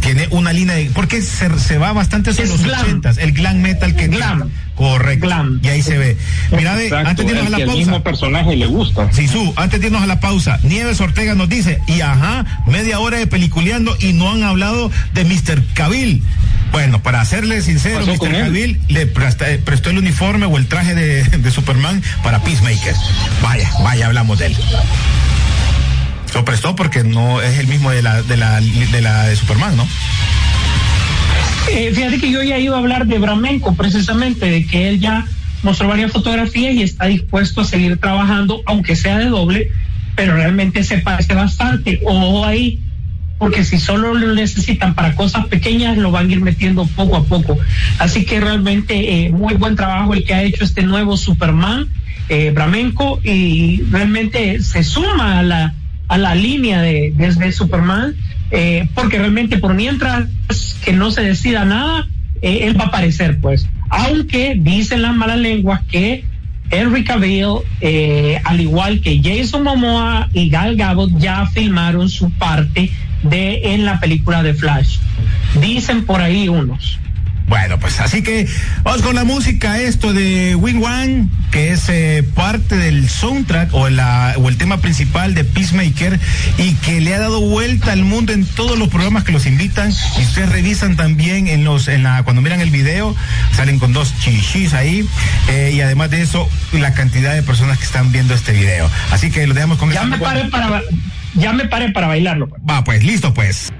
[0.00, 3.96] tiene una línea de porque se, se va bastante sobre los ochentas, el glam metal
[3.96, 4.50] que glam.
[4.80, 5.28] Correcto.
[5.62, 6.16] Y ahí se ve.
[6.52, 6.72] Mira,
[7.04, 7.76] antes de irnos a la pausa.
[7.76, 9.12] mismo personaje le gusta.
[9.12, 13.18] Sisu, antes de irnos a la pausa, Nieves Ortega nos dice, y ajá, media hora
[13.18, 15.62] de peliculeando y no han hablado de Mr.
[15.74, 16.22] Cabil.
[16.72, 18.32] Bueno, para serle sincero, Mr.
[18.32, 22.94] Cabil le prestó el uniforme o el traje de, Superman para Peacemaker.
[23.42, 24.56] Vaya, vaya, hablamos de él.
[26.32, 29.76] Lo prestó porque no es el mismo de la de la de la de Superman,
[29.76, 29.86] ¿no?
[31.70, 35.26] Eh, fíjate que yo ya iba a hablar de Bramenco, precisamente, de que él ya
[35.62, 39.70] mostró varias fotografías y está dispuesto a seguir trabajando, aunque sea de doble,
[40.16, 42.00] pero realmente se parece bastante.
[42.04, 42.80] Ojo ahí,
[43.38, 47.24] porque si solo lo necesitan para cosas pequeñas, lo van a ir metiendo poco a
[47.24, 47.58] poco.
[47.98, 51.88] Así que realmente eh, muy buen trabajo el que ha hecho este nuevo Superman,
[52.28, 55.74] eh, Bramenco, y realmente se suma a la,
[56.08, 58.14] a la línea de, desde Superman
[58.50, 60.28] eh, porque realmente por mientras
[60.84, 62.08] que no se decida nada,
[62.42, 63.68] eh, él va a aparecer, pues.
[63.90, 66.24] Aunque dicen las malas lenguas que
[66.70, 72.90] Henry Cavill, eh, al igual que Jason Momoa y Gal Gadot, ya filmaron su parte
[73.22, 74.98] de en la película de Flash.
[75.60, 76.98] Dicen por ahí unos.
[77.50, 78.46] Bueno, pues así que
[78.84, 83.90] vamos con la música, esto de Wing Wang, que es eh, parte del soundtrack o,
[83.90, 86.20] la, o el tema principal de Peacemaker
[86.58, 89.90] y que le ha dado vuelta al mundo en todos los programas que los invitan.
[89.90, 93.16] Y ustedes revisan también en los, en la, cuando miran el video,
[93.52, 95.04] salen con dos chichis ahí.
[95.48, 98.88] Eh, y además de eso, la cantidad de personas que están viendo este video.
[99.10, 100.82] Así que lo dejamos con Ya me paré para,
[101.34, 102.48] ya me paré para bailarlo.
[102.48, 102.62] Pues.
[102.62, 103.72] Va, pues, listo pues.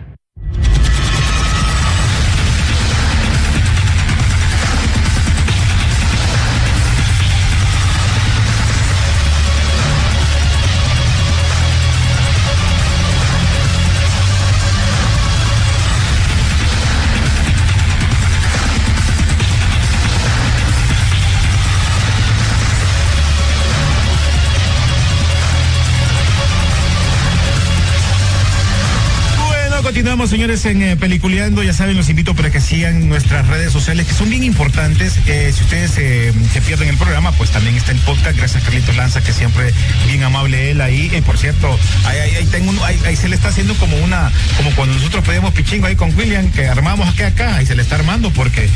[29.90, 31.64] Continuamos, señores, en eh, Peliculeando.
[31.64, 35.18] Ya saben, los invito para que sigan nuestras redes sociales, que son bien importantes.
[35.26, 38.36] Eh, si ustedes eh, se pierden el programa, pues también está el podcast.
[38.36, 39.74] Gracias Carlitos Lanza, que siempre
[40.06, 41.10] bien amable él ahí.
[41.26, 45.52] por cierto, ahí, tengo ahí, se le está haciendo como una, como cuando nosotros pedimos
[45.54, 48.70] pichingo ahí con William, que armamos acá, acá, ahí se le está armando, porque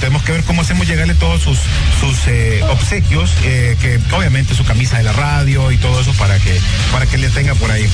[0.00, 1.60] tenemos que ver cómo hacemos llegarle todos sus,
[2.00, 2.18] sus
[2.70, 6.58] obsequios, que obviamente su camisa de la radio y todo eso para que,
[6.90, 7.88] para que le tenga por ahí.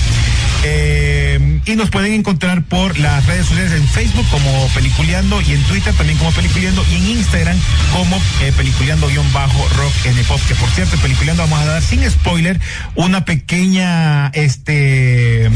[1.66, 5.94] Y nos pueden encontrar por las redes sociales en Facebook como Peliculeando y en Twitter
[5.94, 7.56] también como Peliculeando y en Instagram
[7.92, 10.40] como eh, Peliculeando-Rock en Pop.
[10.46, 12.60] Que por cierto, Peliculeando vamos a dar sin spoiler
[12.94, 15.50] una pequeña, este,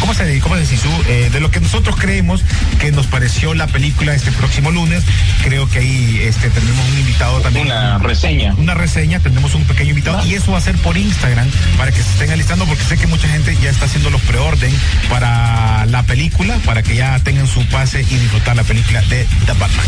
[0.00, 0.40] ¿cómo se dice?
[0.40, 0.88] ¿Cómo se dice?
[1.08, 2.42] Eh, de lo que nosotros creemos
[2.78, 5.02] que nos pareció la película este próximo lunes.
[5.42, 7.66] Creo que ahí este, tendremos un invitado también.
[7.66, 8.54] Una reseña.
[8.54, 12.02] Una reseña, tendremos un pequeño invitado y eso va a ser por Instagram para que
[12.02, 14.72] se estén alistando porque sé que mucha gente ya está haciendo los preorden
[15.08, 19.52] para la película para que ya tengan su pase y disfrutar la película de The
[19.52, 19.86] Batman.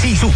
[0.00, 0.32] Sí, su.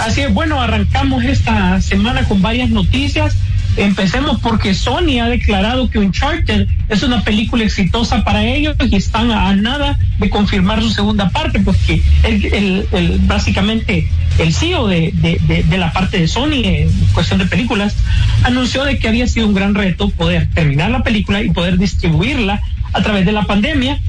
[0.00, 3.34] Así es, bueno, arrancamos esta semana con varias noticias.
[3.76, 9.30] Empecemos porque Sony ha declarado que Uncharted es una película exitosa para ellos y están
[9.30, 14.08] a, nada de confirmar su segunda parte, porque el, el, básicamente
[14.38, 17.96] el CEO de, de, la parte de Sony en cuestión de películas
[18.44, 22.62] anunció de que había sido un gran reto poder terminar la película y poder distribuirla
[22.92, 24.00] a través de la pandemia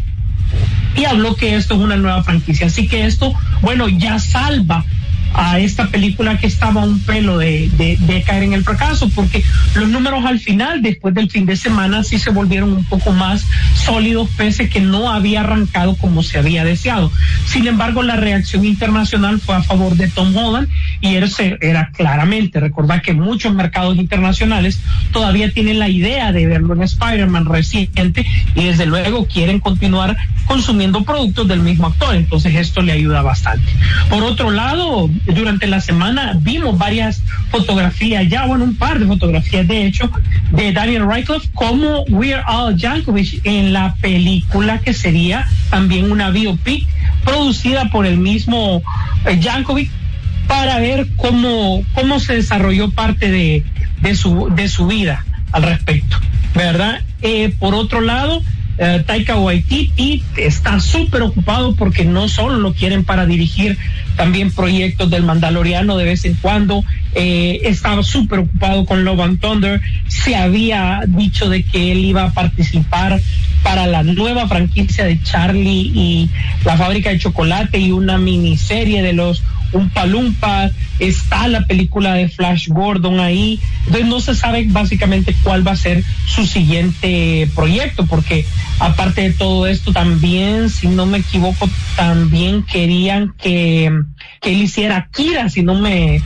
[0.96, 2.68] y habló que esto es una nueva franquicia.
[2.68, 4.86] Así que esto, bueno, ya salva
[5.38, 9.44] a esta película que estaba un pelo de, de, caer en el fracaso, porque
[9.76, 13.46] los números al final, después del fin de semana, sí se volvieron un poco más
[13.76, 17.12] sólidos, pese que no había arrancado como se había deseado.
[17.46, 20.68] Sin embargo, la reacción internacional fue a favor de Tom Holland
[21.02, 21.28] y era,
[21.62, 24.80] era claramente, recordar que muchos mercados internacionales
[25.12, 31.04] todavía tienen la idea de verlo en Spider-Man reciente y desde luego quieren continuar consumiendo
[31.04, 33.72] productos del mismo actor, entonces esto le ayuda bastante.
[34.10, 39.68] Por otro lado, durante la semana vimos varias fotografías, ya bueno, un par de fotografías
[39.68, 40.10] de hecho,
[40.52, 46.88] de Daniel Radcliffe como We're All Jankovic en la película que sería también una biopic
[47.24, 48.82] producida por el mismo
[49.26, 49.90] eh, Jankovic
[50.48, 53.64] para ver cómo, cómo se desarrolló parte de,
[54.02, 56.18] de, su, de su vida al respecto,
[56.56, 57.02] ¿verdad?
[57.22, 58.42] Eh, por otro lado,
[58.78, 63.78] eh, Taika Waititi está súper ocupado porque no solo lo quieren para dirigir
[64.18, 66.84] también proyectos del Mandaloriano de vez en cuando.
[67.14, 69.82] Eh, estaba súper ocupado con Love and Thunder.
[70.08, 73.22] Se había dicho de que él iba a participar
[73.64, 76.30] para la nueva franquicia de Charlie y
[76.66, 82.30] la fábrica de chocolate y una miniserie de los un palumpa, está la película de
[82.30, 88.06] Flash Gordon ahí, entonces no se sabe básicamente cuál va a ser su siguiente proyecto,
[88.06, 88.46] porque
[88.80, 93.92] aparte de todo esto también, si no me equivoco, también querían que,
[94.42, 96.22] que él hiciera Kira, si no me,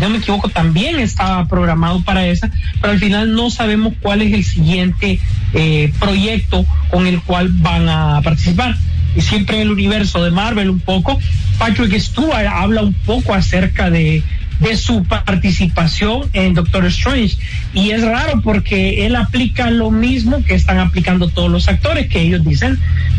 [0.00, 2.50] no me equivoco, también estaba programado para esa,
[2.80, 5.20] pero al final no sabemos cuál es el siguiente
[5.52, 8.76] eh, proyecto con el cual van a participar
[9.20, 11.18] siempre el universo de Marvel un poco.
[11.58, 14.22] Patrick Stewart habla un poco acerca de,
[14.60, 17.36] de su participación en Doctor Strange.
[17.74, 22.20] Y es raro porque él aplica lo mismo que están aplicando todos los actores, que
[22.20, 22.78] ellos dicen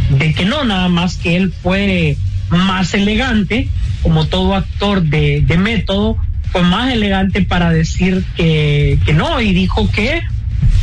[0.09, 2.17] de que no, nada más que él fue
[2.49, 3.67] más elegante,
[4.03, 6.17] como todo actor de, de método,
[6.51, 10.21] fue más elegante para decir que, que no, y dijo que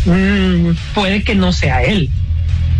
[0.04, 2.10] mmm, puede que no sea él,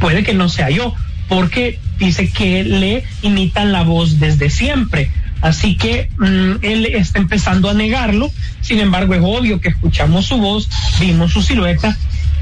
[0.01, 0.95] puede que no sea yo,
[1.29, 5.11] porque dice que le imitan la voz desde siempre.
[5.41, 10.39] Así que mmm, él está empezando a negarlo, sin embargo es obvio que escuchamos su
[10.39, 10.69] voz,
[11.01, 11.97] vimos su silueta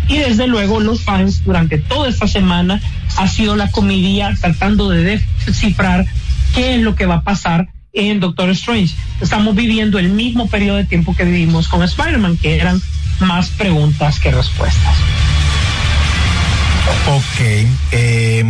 [0.09, 2.81] y desde luego los fans durante toda esta semana
[3.17, 6.07] ha sido la comedia tratando de descifrar
[6.55, 8.95] qué es lo que va a pasar en Doctor Strange.
[9.21, 12.81] Estamos viviendo el mismo periodo de tiempo que vivimos con Spider-Man, que eran
[13.21, 14.97] más preguntas que respuestas.
[17.09, 17.67] Ok.
[17.93, 18.45] Eh,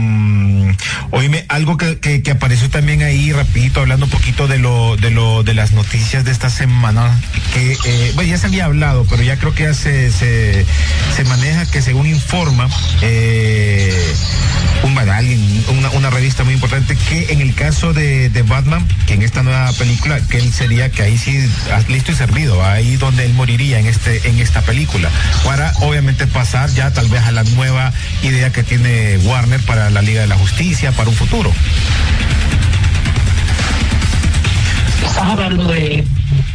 [1.10, 5.42] oíme, algo que, que, apareció también ahí, rapidito, hablando un poquito de lo, de lo,
[5.42, 7.20] de las noticias de esta semana,
[7.54, 10.64] que, eh, bueno, ya se había hablado, pero ya creo que ya se, se,
[11.24, 12.68] maneja que según informa,
[13.00, 14.14] eh,
[14.82, 19.14] un, alguien, una, una, revista muy importante, que en el caso de, de, Batman, que
[19.14, 21.38] en esta nueva película, que él sería que ahí sí,
[21.88, 25.10] listo y servido, ahí donde él moriría en este, en esta película,
[25.44, 27.92] para obviamente pasar ya tal vez a la nueva
[28.22, 30.61] idea que tiene Warner para la Liga de la Justicia,
[30.96, 31.52] para un futuro.
[35.04, 36.04] Estás hablando de,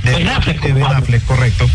[0.03, 0.61] de Ben Affleck.
[0.61, 1.69] De Ben Affleck, correcto.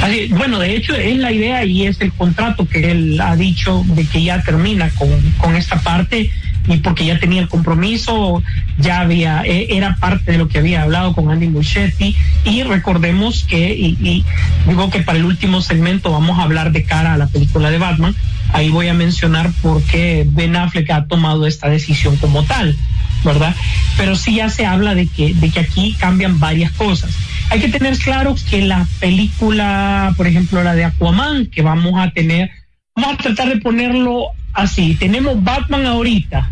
[0.00, 3.82] Así, bueno, de hecho es la idea y es el contrato que él ha dicho
[3.88, 5.08] de que ya termina con,
[5.38, 6.30] con esta parte
[6.68, 8.40] y porque ya tenía el compromiso,
[8.78, 12.14] ya había, era parte de lo que había hablado con Andy Muschietti
[12.44, 14.24] y recordemos que, y, y,
[14.68, 17.78] digo que para el último segmento vamos a hablar de cara a la película de
[17.78, 18.14] Batman,
[18.52, 22.76] ahí voy a mencionar por qué Ben Affleck ha tomado esta decisión como tal,
[23.24, 23.54] ¿verdad?
[23.96, 27.10] Pero sí ya se habla de que, de que aquí cambian varias cosas.
[27.50, 32.10] Hay que tener claro que la película, por ejemplo, la de Aquaman, que vamos a
[32.10, 32.50] tener,
[32.94, 36.50] vamos a tratar de ponerlo así, tenemos Batman ahorita,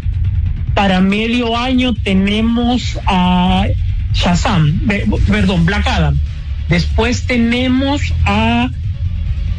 [0.74, 3.66] para medio año tenemos a
[4.12, 4.80] Shazam,
[5.28, 6.18] perdón, Black Adam,
[6.68, 8.70] después tenemos a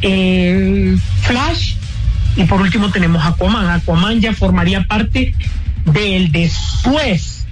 [0.02, 1.74] eh, Flash
[2.36, 3.68] y por último tenemos Aquaman.
[3.70, 5.34] Aquaman ya formaría parte
[5.84, 7.46] del después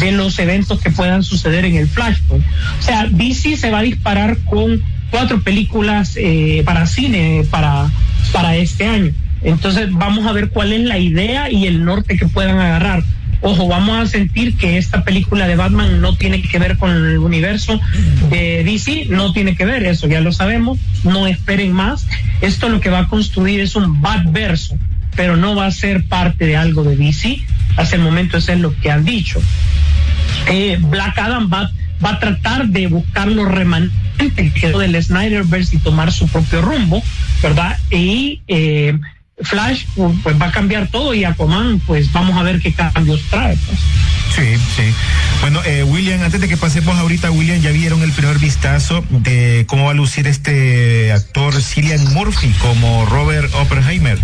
[0.00, 2.44] de los eventos que puedan suceder en el Flashpoint.
[2.78, 7.90] O sea, DC se va a disparar con cuatro películas eh, para cine para,
[8.32, 9.12] para este año.
[9.42, 13.02] Entonces vamos a ver cuál es la idea y el norte que puedan agarrar.
[13.42, 17.18] Ojo, vamos a sentir que esta película de Batman no tiene que ver con el
[17.18, 17.80] universo
[18.30, 22.06] de DC, no tiene que ver, eso ya lo sabemos, no esperen más.
[22.40, 24.78] Esto lo que va a construir es un Batverso,
[25.16, 27.40] pero no va a ser parte de algo de DC.
[27.76, 29.42] Hasta el momento eso es lo que han dicho.
[30.48, 31.68] Eh, Black Adam va,
[32.04, 33.92] va a tratar de buscar los remanentes
[34.78, 37.02] del Snyderverse y tomar su propio rumbo,
[37.42, 37.76] ¿verdad?
[37.90, 38.96] Y eh,
[39.44, 39.84] Flash
[40.22, 43.78] pues va a cambiar todo y Aquaman pues vamos a ver qué cambios trae pues.
[44.34, 44.94] Sí, sí.
[45.42, 49.66] Bueno, eh, William, antes de que pasemos ahorita, William, ya vieron el primer vistazo de
[49.68, 54.18] cómo va a lucir este actor Cillian Murphy como Robert Oppenheimer.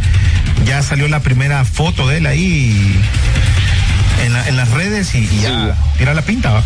[0.64, 2.98] Ya salió la primera foto de él ahí
[4.24, 5.98] en, la, en las redes y, y ya sí.
[5.98, 6.52] tira la pinta.
[6.52, 6.64] ¿va?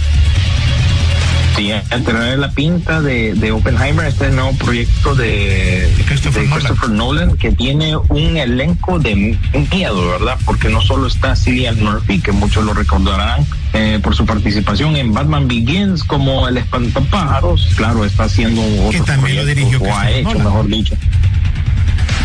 [1.56, 1.70] Sí,
[2.04, 7.26] tener la pinta de, de, Oppenheimer, este nuevo proyecto de, de Christopher, de Christopher Nolan.
[7.26, 7.36] Nolan.
[7.36, 9.38] que tiene un elenco de
[9.70, 10.38] miedo, ¿verdad?
[10.44, 15.12] Porque no solo está Cillian Murphy, que muchos lo recordarán eh, por su participación en
[15.12, 20.10] Batman Begins como el espantapájaros, claro, está haciendo que otro también lo dirigió o ha
[20.10, 20.44] hecho, Nolan.
[20.44, 20.94] mejor dicho.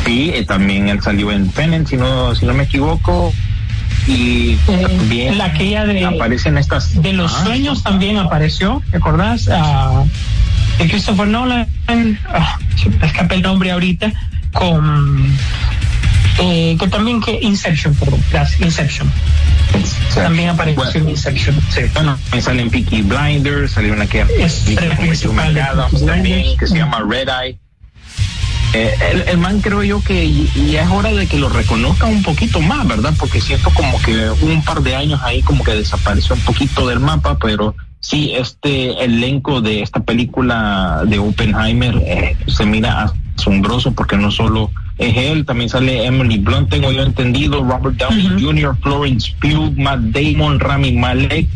[0.06, 3.34] Sí, eh, también él salió en Tenet, si no, si no me equivoco,
[4.06, 9.48] y también eh, la aquella de aparecen estas de los ah, sueños también apareció ¿recordás?
[9.48, 10.08] Uh,
[10.78, 14.12] de Christopher Nolan uh, escapé el nombre ahorita
[14.54, 15.36] con
[16.40, 19.12] Eh, que también que Inception, perdón, gracias, Inception.
[20.14, 21.56] También apareció bueno, en Inception.
[21.70, 21.82] Sí.
[21.94, 24.66] Bueno, me salen Peaky Blinders, salió una que es
[26.06, 27.60] también, que se llama Red Eye.
[28.74, 32.22] Eh, el, el, man creo yo que ya es hora de que lo reconozca un
[32.22, 33.14] poquito más, ¿verdad?
[33.18, 37.00] Porque siento como que un par de años ahí como que desapareció un poquito del
[37.00, 44.18] mapa, pero sí, este elenco de esta película de Oppenheimer eh, se mira asombroso porque
[44.18, 48.46] no solo es él, también sale Emily Blunt, tengo yo entendido, Robert Downey uh -huh.
[48.46, 51.48] Jr., Florence Pugh, Matt Damon, Rami Malek,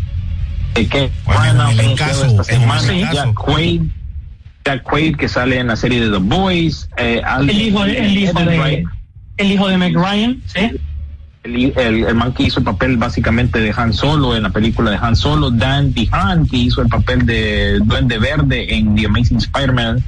[0.76, 3.82] eh, que bueno, el caso, esta semana, Jack Quaid,
[4.66, 8.40] Jack Quaid que sale en la serie de The Boys, eh, el hijo, el hijo
[8.40, 8.86] de,
[9.38, 10.72] el hijo de Meg Ryan, ¿sí?
[11.44, 14.92] El, el, el, man que hizo el papel básicamente de Han Solo en la película
[14.92, 19.38] de Han Solo, Dan DeHaan que hizo el papel de Duende Verde en The Amazing
[19.38, 20.04] Spider-Man,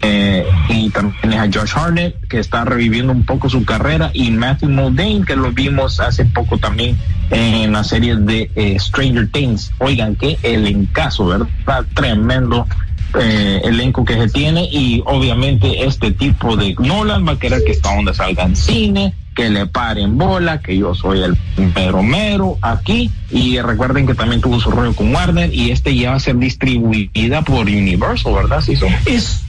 [0.00, 4.30] eh, y también es a Josh Harnett que está reviviendo un poco su carrera y
[4.30, 6.96] Matthew Modine que lo vimos hace poco también
[7.30, 9.72] en la serie de eh, Stranger Things.
[9.78, 11.84] Oigan, que elencazo, ¿verdad?
[11.94, 12.66] Tremendo
[13.14, 17.72] eh, elenco que se tiene y obviamente este tipo de Nolan va a querer que
[17.72, 21.36] esta onda salga en cine, que le paren bola, que yo soy el
[21.74, 26.10] mero mero aquí y recuerden que también tuvo su rollo con Warner y este ya
[26.10, 28.60] va a ser distribuida por Universal, ¿verdad?
[28.60, 28.92] Sí, son.
[29.06, 29.42] Es,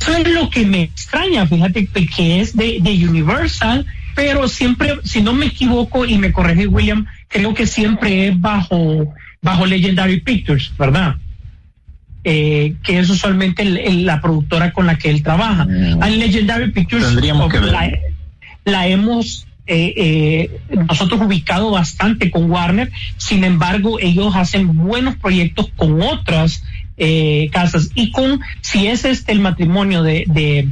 [0.00, 5.22] eso es lo que me extraña, fíjate que es de, de Universal, pero siempre, si
[5.22, 10.72] no me equivoco y me corrige William, creo que siempre es bajo, bajo Legendary Pictures,
[10.78, 11.16] ¿verdad?
[12.24, 15.64] Eh, que es usualmente el, el, la productora con la que él trabaja.
[15.64, 16.02] Mm.
[16.02, 17.72] En Legendary Pictures Tendríamos que ver.
[17.72, 17.90] La,
[18.64, 25.70] la, hemos eh, eh, nosotros ubicado bastante con Warner, sin embargo ellos hacen buenos proyectos
[25.76, 26.64] con otras
[26.96, 30.68] eh, casas y con si es este el matrimonio de, de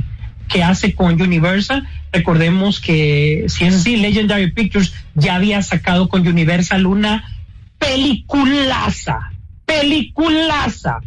[0.48, 6.26] que hace con Universal, recordemos que si es así, Legendary Pictures ya había sacado con
[6.26, 7.24] Universal una
[7.78, 9.30] peliculaza,
[9.66, 10.98] peliculaza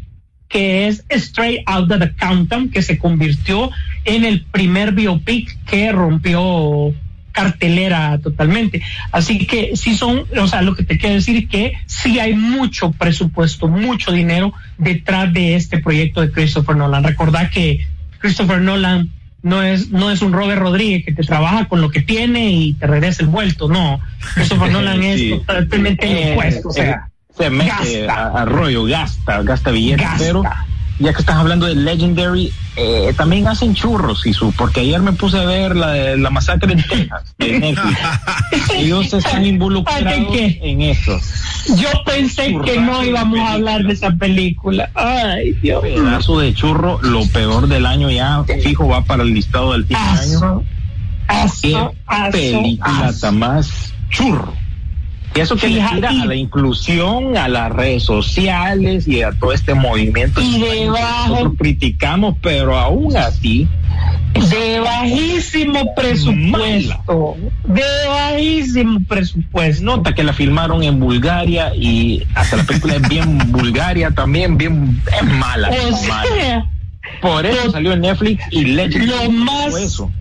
[0.53, 3.71] que es Straight Out of the Countdown, que se convirtió
[4.05, 6.93] en el primer biopic que rompió
[7.31, 8.83] cartelera totalmente.
[9.11, 12.35] Así que sí son, o sea, lo que te quiero decir es que sí hay
[12.35, 17.03] mucho presupuesto, mucho dinero detrás de este proyecto de Christopher Nolan.
[17.03, 17.79] Recordad que
[18.19, 19.09] Christopher Nolan
[19.41, 22.73] no es, no es un Robert Rodríguez que te trabaja con lo que tiene y
[22.73, 23.99] te regresa el vuelto, no.
[24.35, 25.33] Christopher Nolan Sí.
[25.33, 27.09] es totalmente Eh, impuesto, o sea.
[27.37, 28.23] Se mete Gasta.
[28.27, 30.23] a, a rollo, gasta, gasta billetes, Gasta.
[30.25, 30.43] pero
[30.99, 35.11] ya que estás hablando de Legendary, eh, también hacen churros, y su, porque ayer me
[35.11, 37.99] puse a ver la, la masacre en Texas, de Netflix.
[38.75, 40.59] Ellos están involucrados ¿Saben qué?
[40.61, 41.19] en eso.
[41.77, 44.91] Yo pensé que no íbamos a hablar de esa película.
[44.93, 45.81] Ay, Dios.
[45.81, 50.63] Pedazo de churro, lo peor del año ya, fijo, va para el listado del año.
[51.27, 54.53] Aso, Qué aso, aso, película tan más churro.
[55.35, 59.73] Y eso que tira a la inclusión, a las redes sociales y a todo este
[59.73, 60.39] movimiento.
[60.41, 63.67] Y que debajo- Nosotros criticamos, pero aún así,
[64.49, 67.35] De bajísimo presupuesto.
[67.65, 69.83] De bajísimo presupuesto.
[69.83, 75.01] nota que la filmaron en Bulgaria y hasta la película es bien bulgaria también, bien,
[75.19, 75.69] es mala.
[75.69, 76.69] O es mala.
[77.21, 79.05] Por eso lo- salió en Netflix y Legend.
[79.07, 80.11] lo más- eso.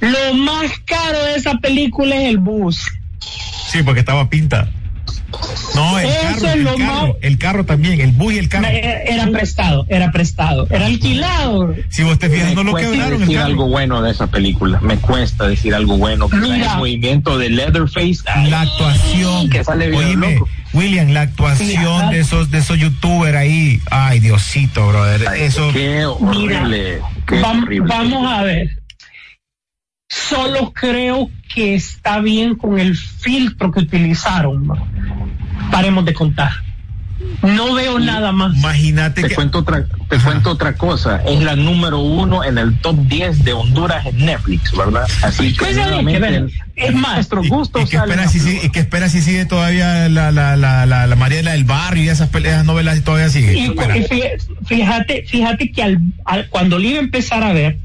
[0.00, 2.78] lo más caro de esa película es el bus.
[3.20, 4.68] Sí, porque estaba pinta.
[5.74, 8.38] No, el Eso carro, es el lo carro, más- el carro también, el bus y
[8.38, 8.66] el carro.
[8.68, 11.74] Era, era prestado, era prestado, era alquilado.
[11.90, 13.46] Si vos te fijas, no me lo cuesta quebraron el decir carro.
[13.46, 14.80] algo bueno de esa película.
[14.80, 16.28] Me cuesta decir algo bueno.
[16.28, 16.72] Que Mira.
[16.72, 18.18] el movimiento de Leatherface.
[18.26, 20.48] ay, La actuación, que sale bien oíme, loco.
[20.72, 22.10] William, la actuación Mira.
[22.10, 27.00] de esos de esos youtubers ahí, ay Diosito, brother, Ay, eso Qué horrible.
[27.26, 27.88] qué Vam- horrible.
[27.88, 28.77] vamos a ver.
[30.08, 34.66] Solo creo que está bien con el filtro que utilizaron.
[35.70, 36.50] Paremos de contar.
[37.42, 38.56] No veo nada más.
[38.56, 41.20] imagínate Te que cuento otra, te cuento otra cosa.
[41.26, 45.04] Es la número uno en el top 10 de Honduras en Netflix, ¿verdad?
[45.22, 48.60] Así que Pues nuevamente, ven, es más, nuestros y, gustos y que espera si sigue,
[48.66, 52.08] y que espera si sigue todavía la la la la, la Mariela del barrio y
[52.08, 53.52] esas peleas novelas y todavía sigue.
[53.58, 57.78] Y, y fíjate, fíjate que al, al- cuando le iba a empezar a ver,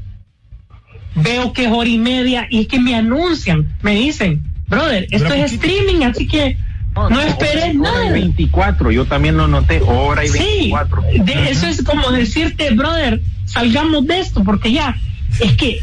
[1.14, 5.32] veo que es hora y media y es que me anuncian, me dicen, brother, esto
[5.34, 5.66] es poquito.
[5.66, 6.56] streaming, así que
[6.94, 8.10] no, esperes hora y nada.
[8.12, 11.02] 24, yo también lo noté, hora y Sí, 24.
[11.24, 14.96] de- eso es como decirte, brother, salgamos de esto, porque ya,
[15.40, 15.80] es que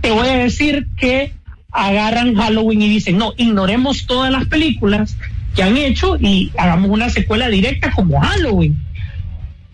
[0.00, 1.32] te voy a decir que
[1.72, 5.16] agarran Halloween y dicen, no, ignoremos todas las películas
[5.56, 8.80] que han hecho y hagamos una secuela directa como Halloween.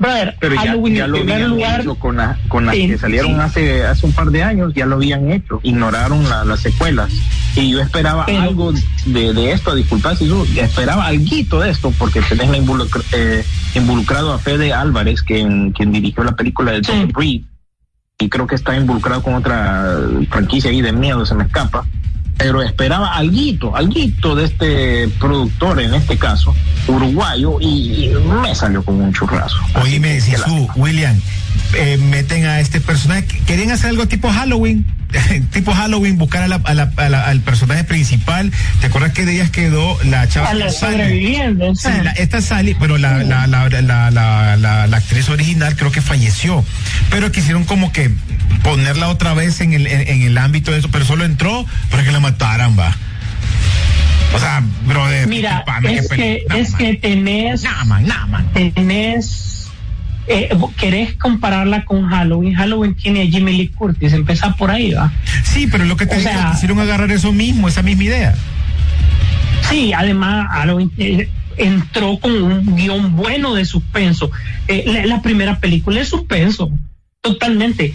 [0.00, 4.12] Pero ya, ya lo habían lugar, hecho con, con las que salieron hace hace un
[4.12, 7.12] par de años, ya lo habían hecho, ignoraron las secuelas.
[7.54, 8.72] Y yo esperaba algo
[9.06, 12.56] de, de esto, disculpa si yo esperaba algo de esto, porque tenés la
[13.12, 13.44] eh,
[13.74, 17.42] involucrado a Fede Álvarez, quien, quien dirigió la película de Tom Reed,
[18.18, 19.98] y creo que está involucrado con otra
[20.30, 21.84] franquicia ahí de miedo, se me escapa
[22.40, 26.54] pero esperaba alguito, alguito de este productor, en este caso,
[26.88, 28.10] uruguayo, y,
[28.42, 29.58] me salió como un churrazo.
[29.82, 31.20] Oíme, tú, William,
[31.74, 34.84] eh, meten a este personaje, ¿querían hacer algo tipo Halloween?
[35.52, 38.52] tipo Halloween, buscar al personaje principal.
[38.80, 40.54] ¿Te acuerdas que de ellas quedó la chava?
[40.54, 41.74] la sobreviviente.
[41.74, 46.64] Sí, esta Sally, bueno, la, la, la, actriz original creo que falleció,
[47.10, 48.10] pero quisieron como que
[48.62, 52.12] ponerla otra vez en el, en, el ámbito de eso, pero solo entró para que
[52.12, 52.96] la mataran, va.
[54.34, 55.26] O sea, brother.
[55.26, 57.64] Mira, es, que, es que tenés.
[58.54, 59.49] Tenés
[60.32, 65.12] eh, querés compararla con Halloween, Halloween tiene a Jimmy Lee Curtis, empieza por ahí, ¿va?
[65.42, 68.34] Sí, pero lo que te digo, quisieron agarrar eso mismo, esa misma idea.
[69.68, 74.30] Sí, además Halloween eh, entró con un guion bueno de suspenso.
[74.68, 76.70] Eh, la, primera película es suspenso,
[77.20, 77.92] totalmente.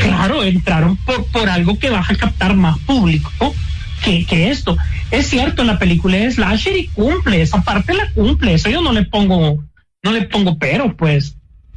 [0.00, 3.54] Claro, entraron por, por algo que va a captar más público
[4.02, 4.78] que, que esto.
[5.10, 8.92] Es cierto, la película es slasher y cumple, esa parte la cumple, eso yo no
[8.92, 9.62] le pongo,
[10.02, 11.36] no le pongo pero, pues.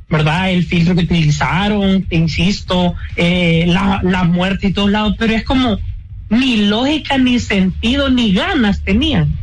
[0.09, 0.51] ¿Verdad?
[0.51, 5.43] El filtro que utilizaron, te insisto, eh, la, la muerte y todos lados, pero es
[5.43, 5.77] como
[6.29, 9.37] ni lógica, ni sentido, ni ganas tenían.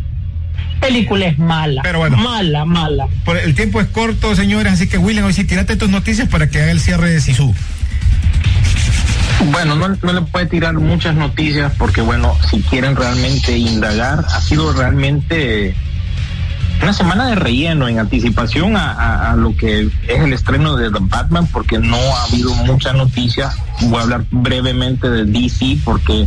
[0.80, 1.82] Película es mala.
[1.82, 2.16] Pero bueno.
[2.16, 3.06] Mala, mala.
[3.24, 6.48] Por el tiempo es corto, señores, así que William, hoy sí, tírate tus noticias para
[6.48, 7.54] que haga el cierre de Sisu.
[9.50, 14.40] Bueno, no, no, le puede tirar muchas noticias porque, bueno, si quieren realmente indagar, ha
[14.40, 15.74] sido realmente
[16.82, 21.46] una semana de relleno en anticipación a, lo que es el estreno de The Batman
[21.52, 23.56] porque no ha habido muchas noticias.
[23.82, 26.26] Voy a hablar brevemente de DC porque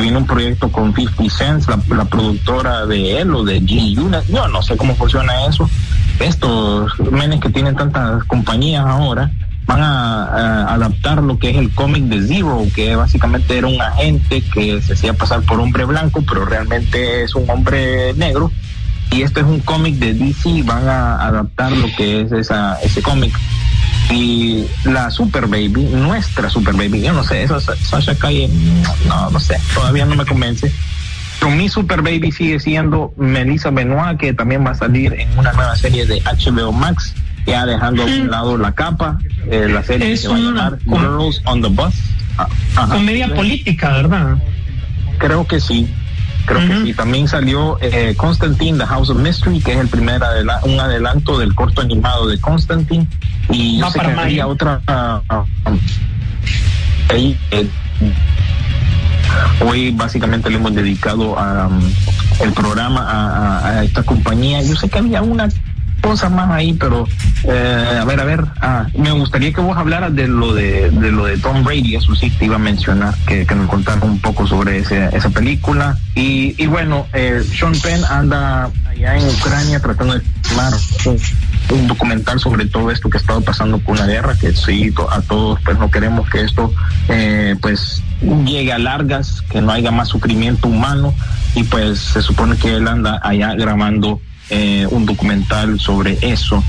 [0.00, 4.22] viene un proyecto con 50 Cent, la, productora de él o de G Unit.
[4.28, 5.68] Yo no sé cómo funciona eso.
[6.18, 9.30] Estos menes que tienen tantas compañías ahora
[9.66, 14.42] van a, adaptar lo que es el cómic de Zero, que básicamente era un agente
[14.52, 18.50] que se hacía pasar por hombre blanco, pero realmente es un hombre negro
[19.10, 23.02] y este es un cómic de DC, van a adaptar lo que es esa, ese
[23.02, 23.34] cómic.
[24.10, 28.48] Y la Super Baby, nuestra Super Baby, yo no sé, esa Sasha Calle,
[29.06, 30.72] no, no sé, todavía no me convence.
[31.40, 35.52] Pero mi Super Baby sigue siendo Melissa Benoit, que también va a salir en una
[35.52, 37.14] nueva serie de HBO Max,
[37.46, 39.18] ya dejando a un lado la capa,
[39.50, 41.94] eh, la serie es que va a llamar Girls on the Bus.
[42.38, 42.48] Ah,
[42.88, 44.38] comedia política, ¿verdad?
[45.18, 45.88] Creo que sí.
[46.46, 46.94] Creo que sí.
[46.94, 50.22] También salió eh, Constantine, The House of Mystery, que es el primer
[50.62, 53.06] un adelanto del corto animado de Constantine.
[53.50, 54.80] Y yo sé que había otra.
[54.88, 55.76] Uh,
[57.12, 57.66] ahí, eh,
[59.64, 61.80] hoy básicamente le hemos dedicado a, um,
[62.40, 64.62] el programa a, esta compañía.
[64.62, 65.48] Yo sé que había una
[66.02, 67.06] cosas más ahí, pero
[67.44, 71.12] eh, a ver, a ver, ah, me gustaría que vos hablaras de lo de, de
[71.12, 74.20] lo de Tom Brady, eso sí te iba a mencionar, que, que nos contaras un
[74.20, 75.96] poco sobre ese, esa película.
[76.14, 80.72] Y, y bueno, eh, Sean Penn anda allá en Ucrania tratando de filmar
[81.70, 85.20] un, documental sobre todo esto que ha estado pasando con la guerra, que sí, a
[85.22, 86.72] todos pues no queremos que esto
[87.08, 88.02] eh, pues
[88.44, 91.14] llegue a largas, que no haya más sufrimiento humano
[91.54, 94.20] y pues se supone que él anda allá grabando
[94.50, 96.62] eh, un documental sobre eso.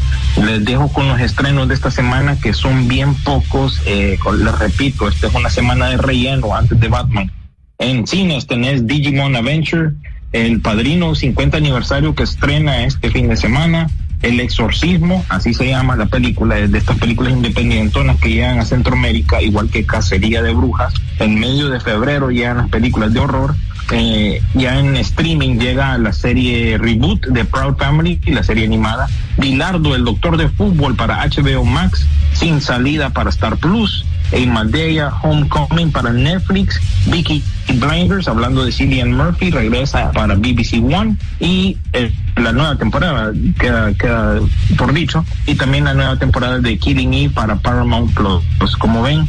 [0.44, 3.82] Les dejo con los estrenos de esta semana que son bien pocos.
[3.86, 7.32] Eh, les repito, esta es una semana de relleno antes de Batman.
[7.80, 9.92] En cines tenés Digimon Adventure,
[10.32, 13.90] El Padrino 50 aniversario que estrena este fin de semana.
[14.22, 19.42] El Exorcismo, así se llama la película, de estas películas independientonas que llegan a Centroamérica,
[19.42, 20.94] igual que Cacería de Brujas.
[21.20, 23.54] En medio de febrero llegan las películas de horror.
[23.92, 29.08] Eh, ya en streaming llega la serie Reboot de Proud Family y la serie animada.
[29.38, 34.06] Bilardo, el doctor de fútbol para HBO Max, sin salida para Star Plus.
[34.32, 36.80] El Madea, Homecoming para Netflix.
[37.06, 41.18] Vicky Blinders, hablando de Cillian Murphy, regresa para BBC One.
[41.40, 44.40] Y eh, la nueva temporada, queda, queda
[44.76, 45.24] por dicho.
[45.46, 48.44] Y también la nueva temporada de Killing Eve para Paramount Plus.
[48.58, 49.28] Pues como ven,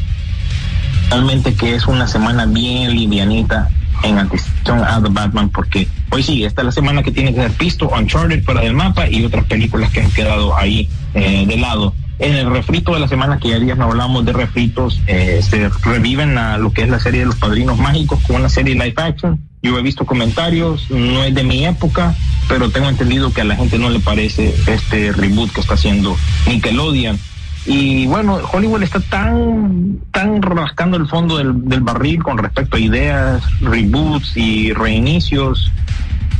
[1.10, 3.68] realmente que es una semana bien livianita
[4.04, 7.40] en anticipación a The Batman porque hoy sí, esta es la semana que tiene que
[7.40, 11.56] ser visto Uncharted fuera del mapa y otras películas que han quedado ahí eh, de
[11.56, 11.94] lado.
[12.20, 15.68] En el refrito de la semana, que ya días no hablamos de refritos, eh, se
[15.82, 18.94] reviven a lo que es la serie de los padrinos mágicos con una serie live
[18.96, 19.40] action.
[19.62, 22.14] Yo he visto comentarios, no es de mi época,
[22.48, 26.16] pero tengo entendido que a la gente no le parece este reboot que está haciendo
[26.46, 27.18] Nickelodeon
[27.66, 32.80] Y bueno, Hollywood está tan, tan rascando el fondo del, del barril con respecto a
[32.80, 35.72] ideas, reboots y reinicios.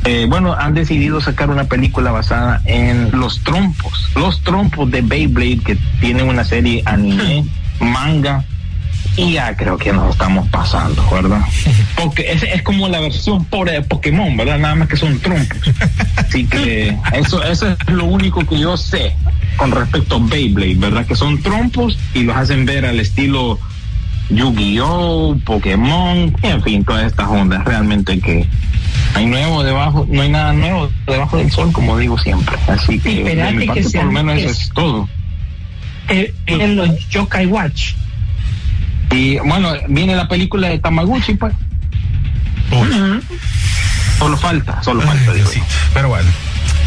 [0.05, 5.61] Eh, bueno, han decidido sacar una película basada en los trompos, los trompos de Beyblade
[5.64, 7.47] que tienen una serie anime,
[7.81, 8.45] manga,
[9.17, 11.41] y ya creo que nos estamos pasando, ¿verdad?
[11.97, 14.59] Porque es, es como la versión pobre de Pokémon, ¿verdad?
[14.59, 15.59] Nada más que son trompos.
[16.17, 19.15] Así que eso, eso es lo único que yo sé
[19.57, 21.07] con respecto a Beyblade, ¿verdad?
[21.07, 23.59] Que son trompos y los hacen ver al estilo
[24.31, 27.65] Yu-Gi-Oh, Pokémon, en fin, todas estas ondas.
[27.65, 28.49] Realmente que
[29.15, 32.57] hay nuevo debajo, no hay nada nuevo debajo del sol, como digo siempre.
[32.67, 35.09] Así que, de mi parte, por lo menos eso es todo.
[36.09, 37.93] Eh, en los Yokai Watch.
[39.11, 41.55] Y bueno, viene la película de Tamaguchi, pues.
[44.19, 45.49] Solo falta, solo falta, digo.
[45.49, 45.61] Sí,
[45.93, 46.29] pero bueno.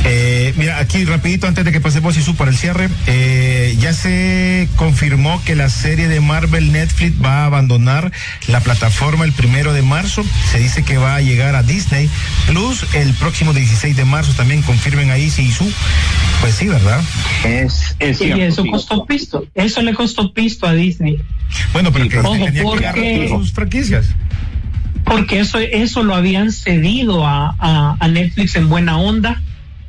[0.09, 4.69] Eh, mira, aquí rapidito antes de que pasemos y para el cierre, eh, ya se
[4.77, 8.11] confirmó que la serie de Marvel Netflix va a abandonar
[8.47, 10.23] la plataforma el primero de marzo.
[10.49, 12.09] Se dice que va a llegar a Disney
[12.47, 14.31] Plus el próximo 16 de marzo.
[14.33, 15.69] También confirmen ahí si su.
[16.39, 17.01] Pues sí, ¿verdad?
[17.43, 18.69] Es, es Y cierto, eso sí.
[18.71, 19.45] costó pisto.
[19.55, 21.17] Eso le costó pisto a Disney.
[21.73, 24.05] Bueno, pero que Ojo, tenía que porque- agarrar sus franquicias.
[25.03, 29.41] porque eso, eso lo habían cedido a, a, a Netflix en buena onda,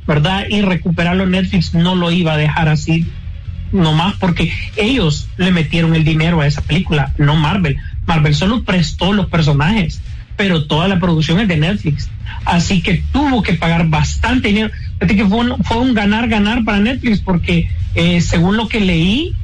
[0.07, 0.45] ¿verdad?
[0.49, 3.05] Y recuperarlo Netflix no lo iba a dejar así
[3.71, 7.77] nomás porque ellos le metieron el dinero a esa película, no Marvel.
[8.05, 10.01] Marvel solo prestó los personajes,
[10.35, 12.09] pero toda la producción es de Netflix.
[12.45, 14.71] Así que tuvo que pagar bastante dinero.
[14.93, 19.35] Fíjate que fue un, fue un ganar-ganar para Netflix porque eh, según lo que leí,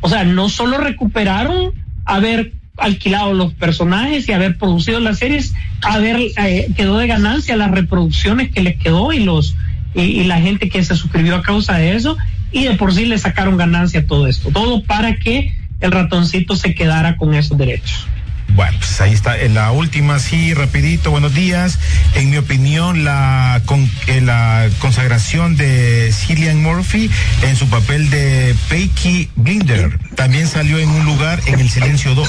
[0.00, 1.72] o sea, no solo recuperaron
[2.04, 7.70] haber alquilado los personajes y haber producido las series, haber eh, quedó de ganancia las
[7.70, 9.54] reproducciones que les quedó y los
[9.94, 12.16] y, la gente que se suscribió a causa de eso
[12.52, 16.56] y de por sí le sacaron ganancia a todo esto, todo para que el ratoncito
[16.56, 18.06] se quedara con esos derechos.
[18.54, 19.38] Bueno, pues ahí está.
[19.38, 21.78] En la última, sí, rapidito, buenos días.
[22.14, 27.10] En mi opinión, la, con, eh, la consagración de Cillian Murphy
[27.42, 32.28] en su papel de Peaky Blinder también salió en un lugar en El Silencio 2.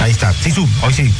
[0.00, 0.32] Ahí está.
[0.32, 1.10] Sí, su, hoy sí.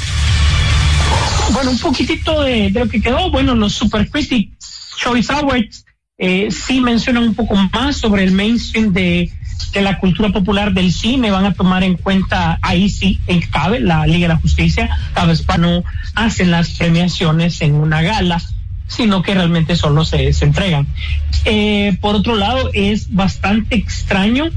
[1.53, 3.31] Bueno, un poquitito de, lo que quedó.
[3.31, 5.85] Bueno, los Super Critics Choice Awards
[6.19, 9.31] eh, sí mencionan un poco más sobre el mainstream de,
[9.75, 11.31] la cultura popular del cine.
[11.31, 14.91] Van a tomar en cuenta, ahí sí en cabe, la Liga de la Justicia.
[15.15, 15.85] Cada no
[16.15, 18.41] hacen las premiaciones en una gala
[18.89, 20.87] sino que realmente solo se, se entregan.
[21.47, 24.51] Eh, por otro lado, es bastante extraño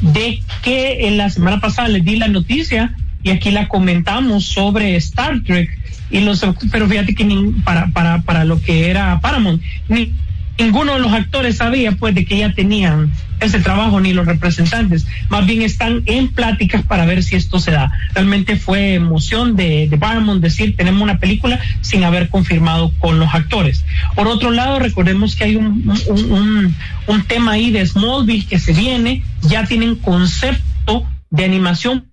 [0.00, 4.96] de que en la semana pasada les di la noticia y aquí la comentamos sobre
[4.96, 5.70] Star Trek
[6.10, 10.12] y los pero fíjate que ni, para, para, para lo que era Paramount ni,
[10.58, 15.06] ninguno de los actores sabía pues de que ya tenían ese trabajo ni los representantes.
[15.28, 17.92] Más bien están en pláticas para ver si esto se da.
[18.14, 23.34] Realmente fue emoción de, de Paramount decir tenemos una película sin haber confirmado con los
[23.34, 23.84] actores
[24.14, 26.76] por otro lado recordemos que hay un, un, un,
[27.06, 32.05] un tema ahí de Smallville que se viene ya tienen concepto de animación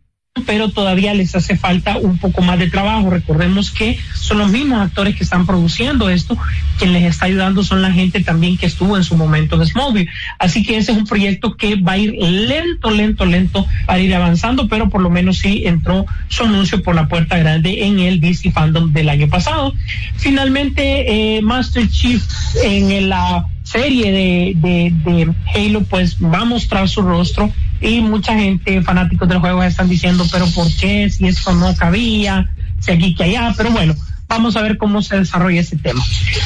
[0.48, 3.12] pero todavía les hace falta un poco más de trabajo.
[3.12, 6.38] Recordemos que son los mismos actores que están produciendo esto,
[6.80, 10.10] quien les está ayudando son la gente también que estuvo en su momento de Smallville.
[10.40, 14.14] Así que ese es un proyecto que va a ir lento, lento, lento para ir
[14.16, 18.20] avanzando, pero por lo menos sí entró su anuncio por la puerta grande en el
[18.20, 19.74] DC Fandom del año pasado.
[20.18, 22.24] Finalmente, eh, Master Chief
[22.64, 27.52] en la serie de, de, de, Halo pues va a mostrar su rostro
[27.82, 32.50] y mucha gente fanáticos del juego están diciendo pero por qué si esto no cabía
[32.80, 33.96] si aquí que allá pero bueno
[34.34, 36.04] vamos a ver cómo se desarrolla ese tema.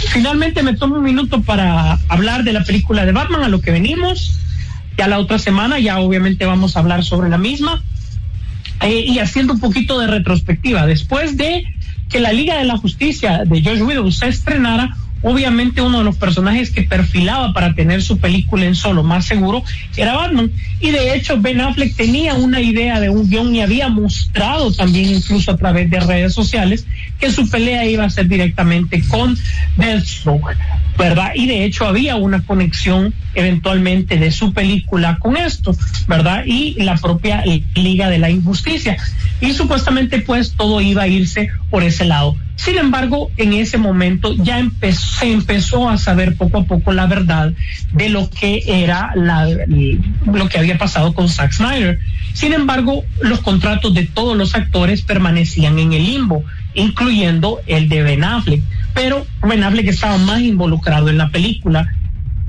[0.10, 3.72] Finalmente me tomo un minuto para hablar de la película de Batman a lo que
[3.72, 4.40] venimos.
[4.98, 7.82] Ya la otra semana ya obviamente vamos a hablar sobre la misma.
[8.82, 11.64] Eh, y haciendo un poquito de retrospectiva después de
[12.10, 16.18] que la Liga de la Justicia de George Widow se estrenara obviamente uno de los
[16.18, 19.64] personajes que perfilaba para tener su película en solo más seguro
[19.96, 20.52] era Batman.
[20.80, 25.10] Y de hecho Ben Affleck tenía una idea de un guion y había mostrado también
[25.10, 26.86] incluso a través de redes sociales
[27.20, 29.38] que su pelea iba a ser directamente con
[29.78, 30.56] Deathstroke,
[30.98, 31.32] ¿verdad?
[31.36, 35.76] Y de hecho había una conexión eventualmente de su película con esto,
[36.08, 36.44] ¿verdad?
[36.46, 37.44] Y la propia
[37.76, 38.98] Liga de la Injusticia.
[39.42, 42.36] Y supuestamente pues todo iba a irse por ese lado.
[42.58, 44.60] Sin embargo, en ese momento ya
[44.92, 47.54] se empezó a saber poco a poco la verdad
[47.94, 52.00] de lo que era la, lo que había pasado con Zack Snyder.
[52.34, 56.44] Sin embargo, los contratos de todos los actores permanecían en el limbo,
[56.74, 58.62] incluyendo el de Ben Affleck.
[58.94, 61.94] Pero Ben Affleck estaba más involucrado en la película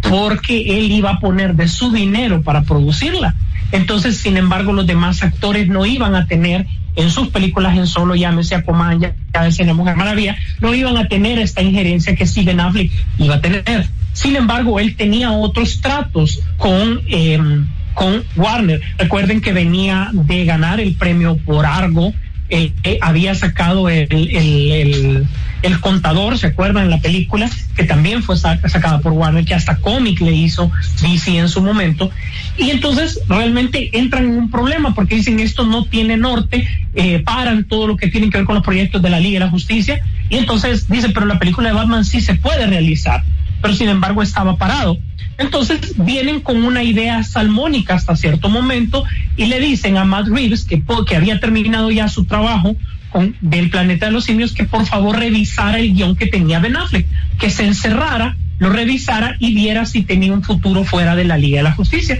[0.00, 3.34] porque él iba a poner de su dinero para producirla.
[3.72, 6.66] Entonces, sin embargo, los demás actores no iban a tener
[6.96, 11.38] en sus películas en solo, llámese Aquaman, ya la Mujer Maravilla, no iban a tener
[11.38, 13.86] esta injerencia que Steven Affleck iba a tener.
[14.12, 18.80] Sin embargo, él tenía otros tratos con, em, con Warner.
[18.96, 22.12] Recuerden que venía de ganar el premio por Argo,
[22.50, 25.26] eh, eh, había sacado el, el,
[25.80, 26.90] contador, ¿se acuerdan?
[26.90, 31.48] La película, que también fue sacada por Warner, que hasta cómic le hizo DC en
[31.48, 32.10] su momento.
[32.56, 37.64] Y entonces realmente entran en un problema porque dicen esto no tiene norte, eh, paran
[37.64, 40.00] todo lo que tiene que ver con los proyectos de la Liga de la Justicia.
[40.28, 43.24] Y entonces dicen, pero la película de Batman sí se puede realizar,
[43.60, 44.98] pero sin embargo estaba parado.
[45.38, 49.04] Entonces vienen con una idea salmónica hasta cierto momento
[49.36, 52.76] y le dicen a Matt Reeves, que, que había terminado ya su trabajo
[53.10, 56.76] con, del planeta de los simios, que por favor revisara el guion que tenía Ben
[56.76, 57.06] Affleck,
[57.38, 61.58] que se encerrara, lo revisara y viera si tenía un futuro fuera de la Liga
[61.58, 62.18] de la Justicia.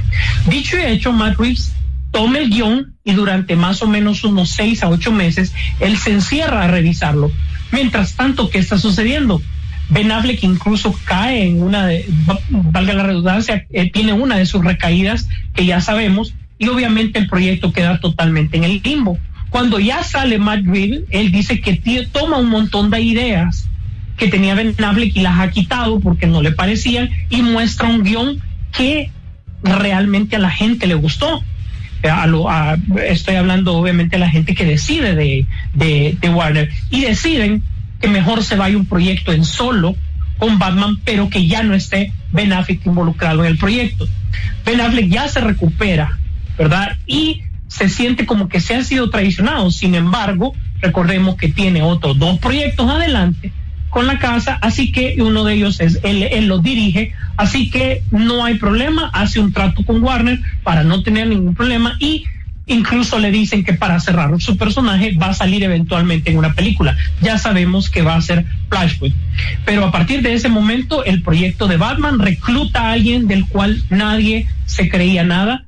[0.49, 1.73] Dicho y hecho, Matt Reeves
[2.11, 6.13] toma el guion y durante más o menos unos seis a ocho meses él se
[6.13, 7.31] encierra a revisarlo.
[7.73, 9.43] Mientras tanto, ¿qué está sucediendo?
[9.91, 12.07] Ben Affleck incluso cae en una de,
[12.51, 17.29] valga la redundancia, eh, tiene una de sus recaídas que ya sabemos y obviamente el
[17.29, 19.19] proyecto queda totalmente en el limbo.
[19.51, 21.75] Cuando ya sale Matt Reeves, él dice que
[22.13, 23.69] toma un montón de ideas
[24.17, 28.03] que tenía Ben Affleck y las ha quitado porque no le parecían y muestra un
[28.03, 28.43] guion
[28.73, 29.11] que
[29.63, 31.43] realmente a la gente le gustó.
[33.07, 35.47] estoy hablando obviamente a la gente que decide de,
[36.21, 37.63] de Warner y deciden
[38.01, 39.97] que mejor se vaya un proyecto en solo
[40.39, 44.07] con Batman, pero que ya no esté Ben Affleck involucrado en el proyecto.
[44.65, 46.19] Ben Affleck ya se recupera,
[46.57, 46.97] ¿verdad?
[47.07, 49.71] Y se siente como que se ha sido traicionado.
[49.71, 53.53] Sin embargo, recordemos que tiene otros dos proyectos adelante
[53.91, 58.03] con la casa, así que uno de ellos es él, él lo dirige, así que
[58.11, 62.25] no hay problema, hace un trato con Warner para no tener ningún problema y
[62.69, 66.97] Incluso le dicen que para cerrar su personaje va a salir eventualmente en una película.
[67.23, 69.17] Ya sabemos que va a ser Flashpoint.
[69.65, 73.83] Pero a partir de ese momento, el proyecto de Batman recluta a alguien del cual
[73.89, 75.65] nadie se creía nada,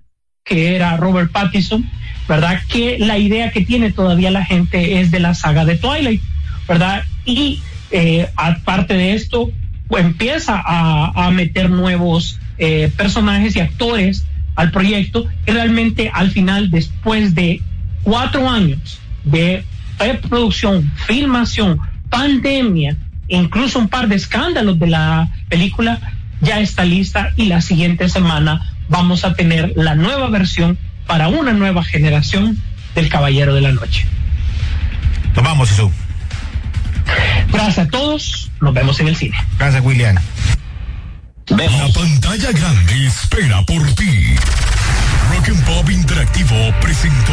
[0.51, 1.89] que era Robert Pattinson,
[2.29, 2.61] ¿verdad?
[2.69, 6.21] Que la idea que tiene todavía la gente es de la saga de Twilight,
[6.67, 7.05] ¿verdad?
[7.25, 9.53] Y eh, aparte de esto,
[9.97, 14.27] empieza a, meter nuevos eh, personajes y actores
[14.57, 17.63] al proyecto y realmente al final, después de
[18.03, 19.65] cuatro años de
[19.99, 21.79] preproducción, filmación,
[22.09, 22.97] pandemia,
[23.29, 26.01] incluso un par de escándalos de la película,
[26.41, 30.77] ya está lista y la siguiente semana vamos a tener la nueva versión
[31.07, 32.61] para una nueva generación
[32.95, 34.07] del Caballero de la Noche.
[35.35, 35.91] Nos vamos, Jesús.
[37.51, 39.37] Gracias a todos, nos vemos en el cine.
[39.59, 40.17] Gracias, William.
[41.49, 44.35] La pantalla grande espera por ti.
[45.31, 47.33] Rock and Pop Interactivo presentó.